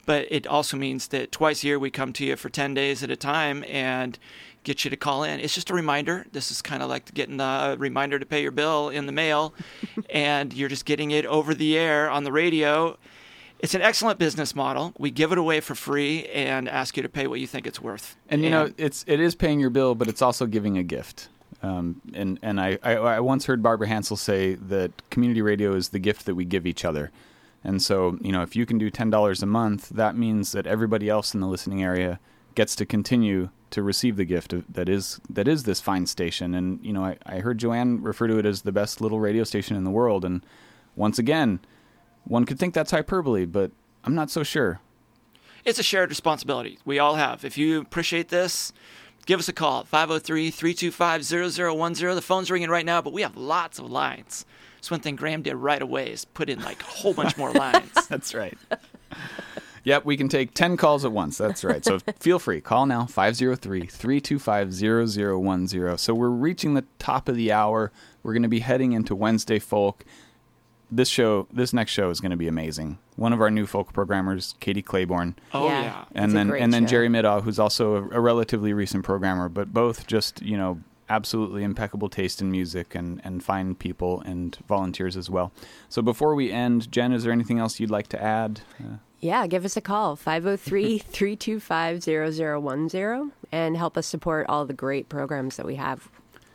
but 0.06 0.26
it 0.30 0.46
also 0.46 0.76
means 0.76 1.08
that 1.08 1.32
twice 1.32 1.62
a 1.62 1.66
year 1.66 1.78
we 1.78 1.90
come 1.90 2.12
to 2.14 2.24
you 2.24 2.36
for 2.36 2.48
ten 2.48 2.74
days 2.74 3.02
at 3.02 3.10
a 3.10 3.16
time 3.16 3.64
and 3.68 4.18
get 4.64 4.84
you 4.84 4.90
to 4.90 4.96
call 4.96 5.24
in. 5.24 5.40
It's 5.40 5.54
just 5.54 5.70
a 5.70 5.74
reminder. 5.74 6.26
This 6.32 6.50
is 6.50 6.62
kind 6.62 6.82
of 6.82 6.88
like 6.88 7.12
getting 7.14 7.36
the 7.36 7.76
reminder 7.78 8.18
to 8.18 8.26
pay 8.26 8.42
your 8.42 8.50
bill 8.50 8.88
in 8.88 9.06
the 9.06 9.12
mail, 9.12 9.54
and 10.10 10.52
you're 10.52 10.68
just 10.68 10.84
getting 10.84 11.10
it 11.10 11.26
over 11.26 11.54
the 11.54 11.76
air 11.76 12.10
on 12.10 12.24
the 12.24 12.32
radio 12.32 12.98
it's 13.58 13.74
an 13.74 13.82
excellent 13.82 14.18
business 14.18 14.54
model. 14.54 14.92
We 14.98 15.10
give 15.10 15.32
it 15.32 15.38
away 15.38 15.60
for 15.60 15.74
free 15.74 16.26
and 16.26 16.68
ask 16.68 16.96
you 16.96 17.02
to 17.02 17.08
pay 17.08 17.26
what 17.26 17.40
you 17.40 17.46
think 17.46 17.66
it's 17.66 17.80
worth. 17.80 18.16
And 18.28 18.42
you 18.42 18.48
and, 18.48 18.68
know, 18.68 18.74
it's 18.76 19.04
it 19.06 19.20
is 19.20 19.34
paying 19.34 19.60
your 19.60 19.70
bill, 19.70 19.94
but 19.94 20.08
it's 20.08 20.22
also 20.22 20.46
giving 20.46 20.78
a 20.78 20.82
gift. 20.82 21.28
Um, 21.62 22.00
and 22.14 22.38
and 22.42 22.60
I, 22.60 22.78
I, 22.82 22.92
I 22.96 23.20
once 23.20 23.46
heard 23.46 23.62
Barbara 23.62 23.88
Hansel 23.88 24.16
say 24.16 24.54
that 24.54 24.90
community 25.10 25.42
radio 25.42 25.74
is 25.74 25.88
the 25.88 25.98
gift 25.98 26.26
that 26.26 26.36
we 26.36 26.44
give 26.44 26.66
each 26.66 26.84
other. 26.84 27.10
And 27.64 27.82
so, 27.82 28.16
you 28.20 28.30
know, 28.30 28.42
if 28.42 28.54
you 28.54 28.64
can 28.64 28.78
do 28.78 28.90
ten 28.90 29.10
dollars 29.10 29.42
a 29.42 29.46
month, 29.46 29.88
that 29.88 30.16
means 30.16 30.52
that 30.52 30.66
everybody 30.66 31.08
else 31.08 31.34
in 31.34 31.40
the 31.40 31.48
listening 31.48 31.82
area 31.82 32.20
gets 32.54 32.76
to 32.76 32.86
continue 32.86 33.50
to 33.70 33.82
receive 33.82 34.16
the 34.16 34.24
gift 34.24 34.52
of, 34.52 34.64
that 34.72 34.88
is 34.88 35.20
that 35.28 35.48
is 35.48 35.64
this 35.64 35.80
fine 35.80 36.06
station. 36.06 36.54
And 36.54 36.78
you 36.84 36.92
know, 36.92 37.04
I, 37.04 37.16
I 37.26 37.40
heard 37.40 37.58
Joanne 37.58 38.02
refer 38.02 38.28
to 38.28 38.38
it 38.38 38.46
as 38.46 38.62
the 38.62 38.72
best 38.72 39.00
little 39.00 39.18
radio 39.18 39.42
station 39.42 39.76
in 39.76 39.82
the 39.82 39.90
world. 39.90 40.24
And 40.24 40.44
once 40.94 41.18
again, 41.18 41.58
one 42.28 42.44
could 42.44 42.58
think 42.58 42.74
that's 42.74 42.90
hyperbole, 42.90 43.46
but 43.46 43.70
I'm 44.04 44.14
not 44.14 44.30
so 44.30 44.42
sure. 44.42 44.80
it's 45.64 45.78
a 45.78 45.82
shared 45.82 46.10
responsibility. 46.10 46.78
We 46.84 46.98
all 46.98 47.16
have. 47.16 47.44
If 47.44 47.58
you 47.58 47.80
appreciate 47.80 48.28
this, 48.28 48.72
give 49.26 49.40
us 49.40 49.48
a 49.48 49.52
call 49.52 49.84
503 49.84 50.50
325 50.50 51.24
0010. 51.24 52.14
The 52.14 52.22
phone's 52.22 52.50
ringing 52.50 52.70
right 52.70 52.86
now, 52.86 53.02
but 53.02 53.12
we 53.12 53.22
have 53.22 53.36
lots 53.36 53.78
of 53.78 53.90
lines. 53.90 54.46
That's 54.76 54.90
one 54.90 55.00
thing 55.00 55.16
Graham 55.16 55.42
did 55.42 55.56
right 55.56 55.82
away 55.82 56.12
is 56.12 56.24
put 56.24 56.48
in 56.48 56.62
like 56.62 56.80
a 56.82 56.86
whole 56.86 57.12
bunch 57.12 57.36
more 57.36 57.52
lines. 57.52 57.92
That's 58.08 58.32
right. 58.32 58.56
Yep, 59.84 60.04
we 60.04 60.16
can 60.16 60.28
take 60.28 60.54
10 60.54 60.76
calls 60.76 61.04
at 61.04 61.12
once. 61.12 61.38
That's 61.38 61.64
right. 61.64 61.84
So 61.84 61.98
feel 62.20 62.38
free. 62.38 62.60
Call 62.60 62.86
now 62.86 63.06
503 63.06 63.86
325 63.86 64.72
0010. 64.74 65.98
So 65.98 66.14
we're 66.14 66.28
reaching 66.28 66.74
the 66.74 66.84
top 66.98 67.28
of 67.28 67.36
the 67.36 67.50
hour. 67.52 67.90
We're 68.22 68.34
going 68.34 68.42
to 68.42 68.48
be 68.48 68.60
heading 68.60 68.92
into 68.92 69.14
Wednesday 69.16 69.58
Folk. 69.58 70.04
This 70.90 71.08
show, 71.08 71.46
this 71.52 71.72
next 71.74 71.92
show 71.92 72.08
is 72.10 72.20
going 72.20 72.30
to 72.30 72.36
be 72.36 72.48
amazing. 72.48 72.98
One 73.16 73.32
of 73.34 73.40
our 73.42 73.50
new 73.50 73.66
folk 73.66 73.92
programmers, 73.92 74.54
Katie 74.60 74.80
Claiborne, 74.82 75.36
Oh, 75.52 75.66
Yeah. 75.66 75.82
yeah. 75.82 76.04
And 76.14 76.30
a 76.32 76.34
then 76.34 76.50
and 76.54 76.72
then 76.72 76.84
show. 76.84 76.90
Jerry 76.90 77.08
Middaugh, 77.08 77.42
who's 77.42 77.58
also 77.58 77.96
a, 77.96 78.08
a 78.16 78.20
relatively 78.20 78.72
recent 78.72 79.04
programmer, 79.04 79.48
but 79.50 79.74
both 79.74 80.06
just 80.06 80.40
you 80.42 80.56
know 80.56 80.80
absolutely 81.10 81.62
impeccable 81.62 82.08
taste 82.08 82.40
in 82.40 82.50
music 82.50 82.94
and 82.94 83.20
and 83.24 83.42
fine 83.44 83.74
people 83.74 84.22
and 84.22 84.56
volunteers 84.66 85.16
as 85.16 85.28
well. 85.28 85.52
So 85.90 86.00
before 86.02 86.34
we 86.34 86.50
end, 86.50 86.90
Jen, 86.90 87.12
is 87.12 87.22
there 87.22 87.32
anything 87.32 87.58
else 87.58 87.78
you'd 87.80 87.90
like 87.90 88.08
to 88.08 88.22
add? 88.22 88.60
Uh, 88.80 88.96
Yeah, 89.20 89.46
give 89.46 89.64
us 89.64 89.76
a 89.76 89.80
call, 89.80 90.16
503 90.16 90.98
325 90.98 92.02
0010, 92.02 93.32
and 93.52 93.76
help 93.76 93.96
us 93.98 94.06
support 94.06 94.46
all 94.48 94.64
the 94.64 94.72
great 94.74 95.08
programs 95.08 95.56
that 95.56 95.66
we 95.66 95.74
have. 95.74 96.08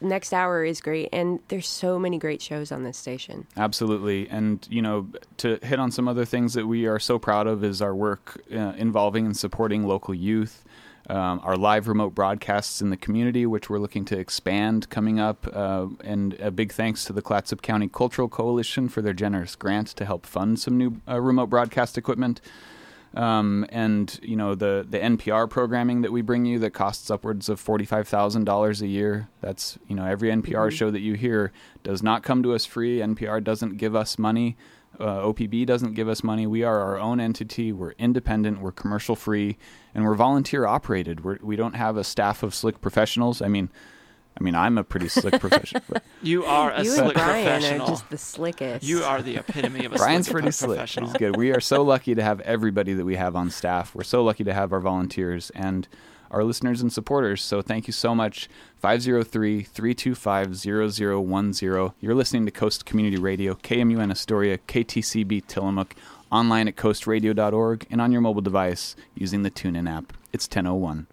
Next 0.04 0.34
hour 0.34 0.66
is 0.66 0.82
great, 0.82 1.10
and 1.14 1.40
there's 1.48 1.68
so 1.68 1.98
many 1.98 2.18
great 2.18 2.42
shows 2.42 2.72
on 2.74 2.84
this 2.84 2.98
station. 2.98 3.48
Absolutely. 3.56 4.28
And, 4.30 4.68
you 4.70 4.82
know, 4.82 5.08
to 5.38 5.58
hit 5.64 5.80
on 5.80 5.92
some 5.92 6.10
other 6.10 6.26
things 6.26 6.54
that 6.56 6.68
we 6.68 6.86
are 6.88 7.00
so 7.00 7.18
proud 7.18 7.48
of 7.48 7.64
is 7.64 7.82
our 7.82 7.96
work 7.96 8.42
uh, 8.52 8.74
involving 8.78 9.26
and 9.26 9.36
supporting 9.36 9.88
local 9.88 10.14
youth, 10.14 10.66
um, 11.10 11.40
our 11.44 11.56
live 11.56 11.88
remote 11.88 12.14
broadcasts 12.14 12.82
in 12.82 12.90
the 12.90 12.98
community, 12.98 13.46
which 13.46 13.70
we're 13.70 13.80
looking 13.80 14.04
to 14.06 14.20
expand 14.20 14.90
coming 14.90 15.22
up. 15.22 15.48
Uh, 15.52 15.88
and 16.04 16.34
a 16.42 16.52
big 16.52 16.74
thanks 16.74 17.06
to 17.06 17.14
the 17.14 17.22
Clatsop 17.22 17.62
County 17.62 17.88
Cultural 17.88 18.28
Coalition 18.28 18.90
for 18.90 19.02
their 19.02 19.14
generous 19.14 19.56
grant 19.56 19.88
to 19.88 20.06
help 20.06 20.26
fund 20.26 20.60
some 20.60 20.78
new 20.78 21.02
uh, 21.08 21.22
remote 21.22 21.50
broadcast 21.50 21.98
equipment. 21.98 22.42
Um, 23.16 23.66
and 23.70 24.20
you 24.24 24.36
know 24.36 24.56
the 24.56 24.86
the 24.90 24.98
NPR 24.98 25.48
programming 25.48 26.02
that 26.02 26.12
we 26.12 26.22
bring 26.22 26.46
you 26.46 26.58
that 26.60 26.72
costs 26.72 27.12
upwards 27.12 27.48
of 27.48 27.60
forty 27.60 27.86
five 27.86 28.08
thousand 28.08 28.46
dollars 28.46 28.82
a 28.82 28.88
year. 28.88 29.30
That's 29.42 29.78
you 29.88 29.96
know 29.96 30.06
every 30.06 30.30
NPR 30.30 30.72
show 30.72 30.90
that 30.90 31.02
you 31.02 31.14
hear 31.14 31.52
does 31.84 32.02
not 32.02 32.24
come 32.24 32.42
to 32.44 32.54
us 32.54 32.66
free. 32.66 33.00
NPR 33.00 33.44
doesn't 33.44 33.78
give 33.78 33.96
us 33.96 34.18
money. 34.18 34.58
Uh, 35.00 35.22
OPB 35.22 35.66
doesn't 35.66 35.94
give 35.94 36.08
us 36.08 36.24
money. 36.24 36.46
We 36.46 36.64
are 36.64 36.80
our 36.80 37.00
own 37.00 37.20
entity. 37.20 37.72
We're 37.72 37.94
independent. 37.94 38.62
We're 38.62 38.72
commercial 38.72 39.16
free, 39.16 39.58
and 39.94 40.04
we're 40.04 40.14
volunteer 40.14 40.66
operated. 40.66 41.24
We're, 41.24 41.40
we 41.42 41.56
don't 41.56 41.74
have 41.74 41.98
a 41.98 42.04
staff 42.04 42.44
of 42.44 42.54
slick 42.54 42.80
professionals. 42.80 43.42
I 43.42 43.48
mean, 43.48 43.70
I 44.40 44.44
mean, 44.44 44.56
I'm 44.56 44.78
a 44.78 44.84
pretty 44.84 45.08
slick 45.10 45.40
professional. 45.40 45.84
You 46.24 46.46
are 46.46 46.72
a 46.72 46.84
you 46.84 46.90
slick 46.90 47.06
and 47.08 47.14
Brian 47.16 47.44
professional. 47.46 47.86
are 47.86 47.90
just 47.90 48.10
the 48.10 48.18
slickest. 48.18 48.86
You 48.88 49.04
are 49.04 49.22
the 49.22 49.36
epitome 49.36 49.84
of 49.84 49.92
a 49.92 49.98
Brian's 49.98 50.28
slick 50.28 50.34
pretty 50.36 50.52
slick. 50.52 50.70
professional. 50.78 51.10
He's 51.10 51.18
good. 51.18 51.36
We 51.36 51.52
are 51.52 51.60
so 51.60 51.84
lucky 51.84 52.16
to 52.16 52.24
have 52.24 52.40
everybody 52.42 52.94
that 52.94 53.04
we 53.04 53.18
have 53.18 53.36
on 53.36 53.50
staff. 53.50 53.94
We're 53.94 54.04
so 54.04 54.24
lucky 54.24 54.46
to 54.46 54.54
have 54.54 54.72
our 54.72 54.80
volunteers 54.80 55.50
and 55.54 55.86
our 56.32 56.46
listeners 56.46 56.82
and 56.82 56.92
supporters. 56.94 57.42
So 57.42 57.62
thank 57.62 57.88
you 57.88 57.94
so 57.94 58.16
much. 58.16 58.48
503 58.78 59.64
325 59.64 60.56
0010. 60.56 61.94
You're 62.00 62.16
listening 62.16 62.46
to 62.46 62.52
Coast 62.52 62.86
Community 62.86 63.18
Radio, 63.18 63.56
KMUN 63.56 64.10
Astoria, 64.10 64.58
KTCB 64.60 65.46
Tillamook, 65.46 65.94
online 66.32 66.70
at 66.70 66.78
coastradio.org, 66.78 67.86
and 67.92 68.00
on 68.02 68.12
your 68.14 68.22
mobile 68.22 68.42
device 68.42 68.96
using 69.14 69.44
the 69.44 69.52
TuneIn 69.52 69.90
app. 69.90 70.14
It's 70.32 70.46
1001. 70.48 71.08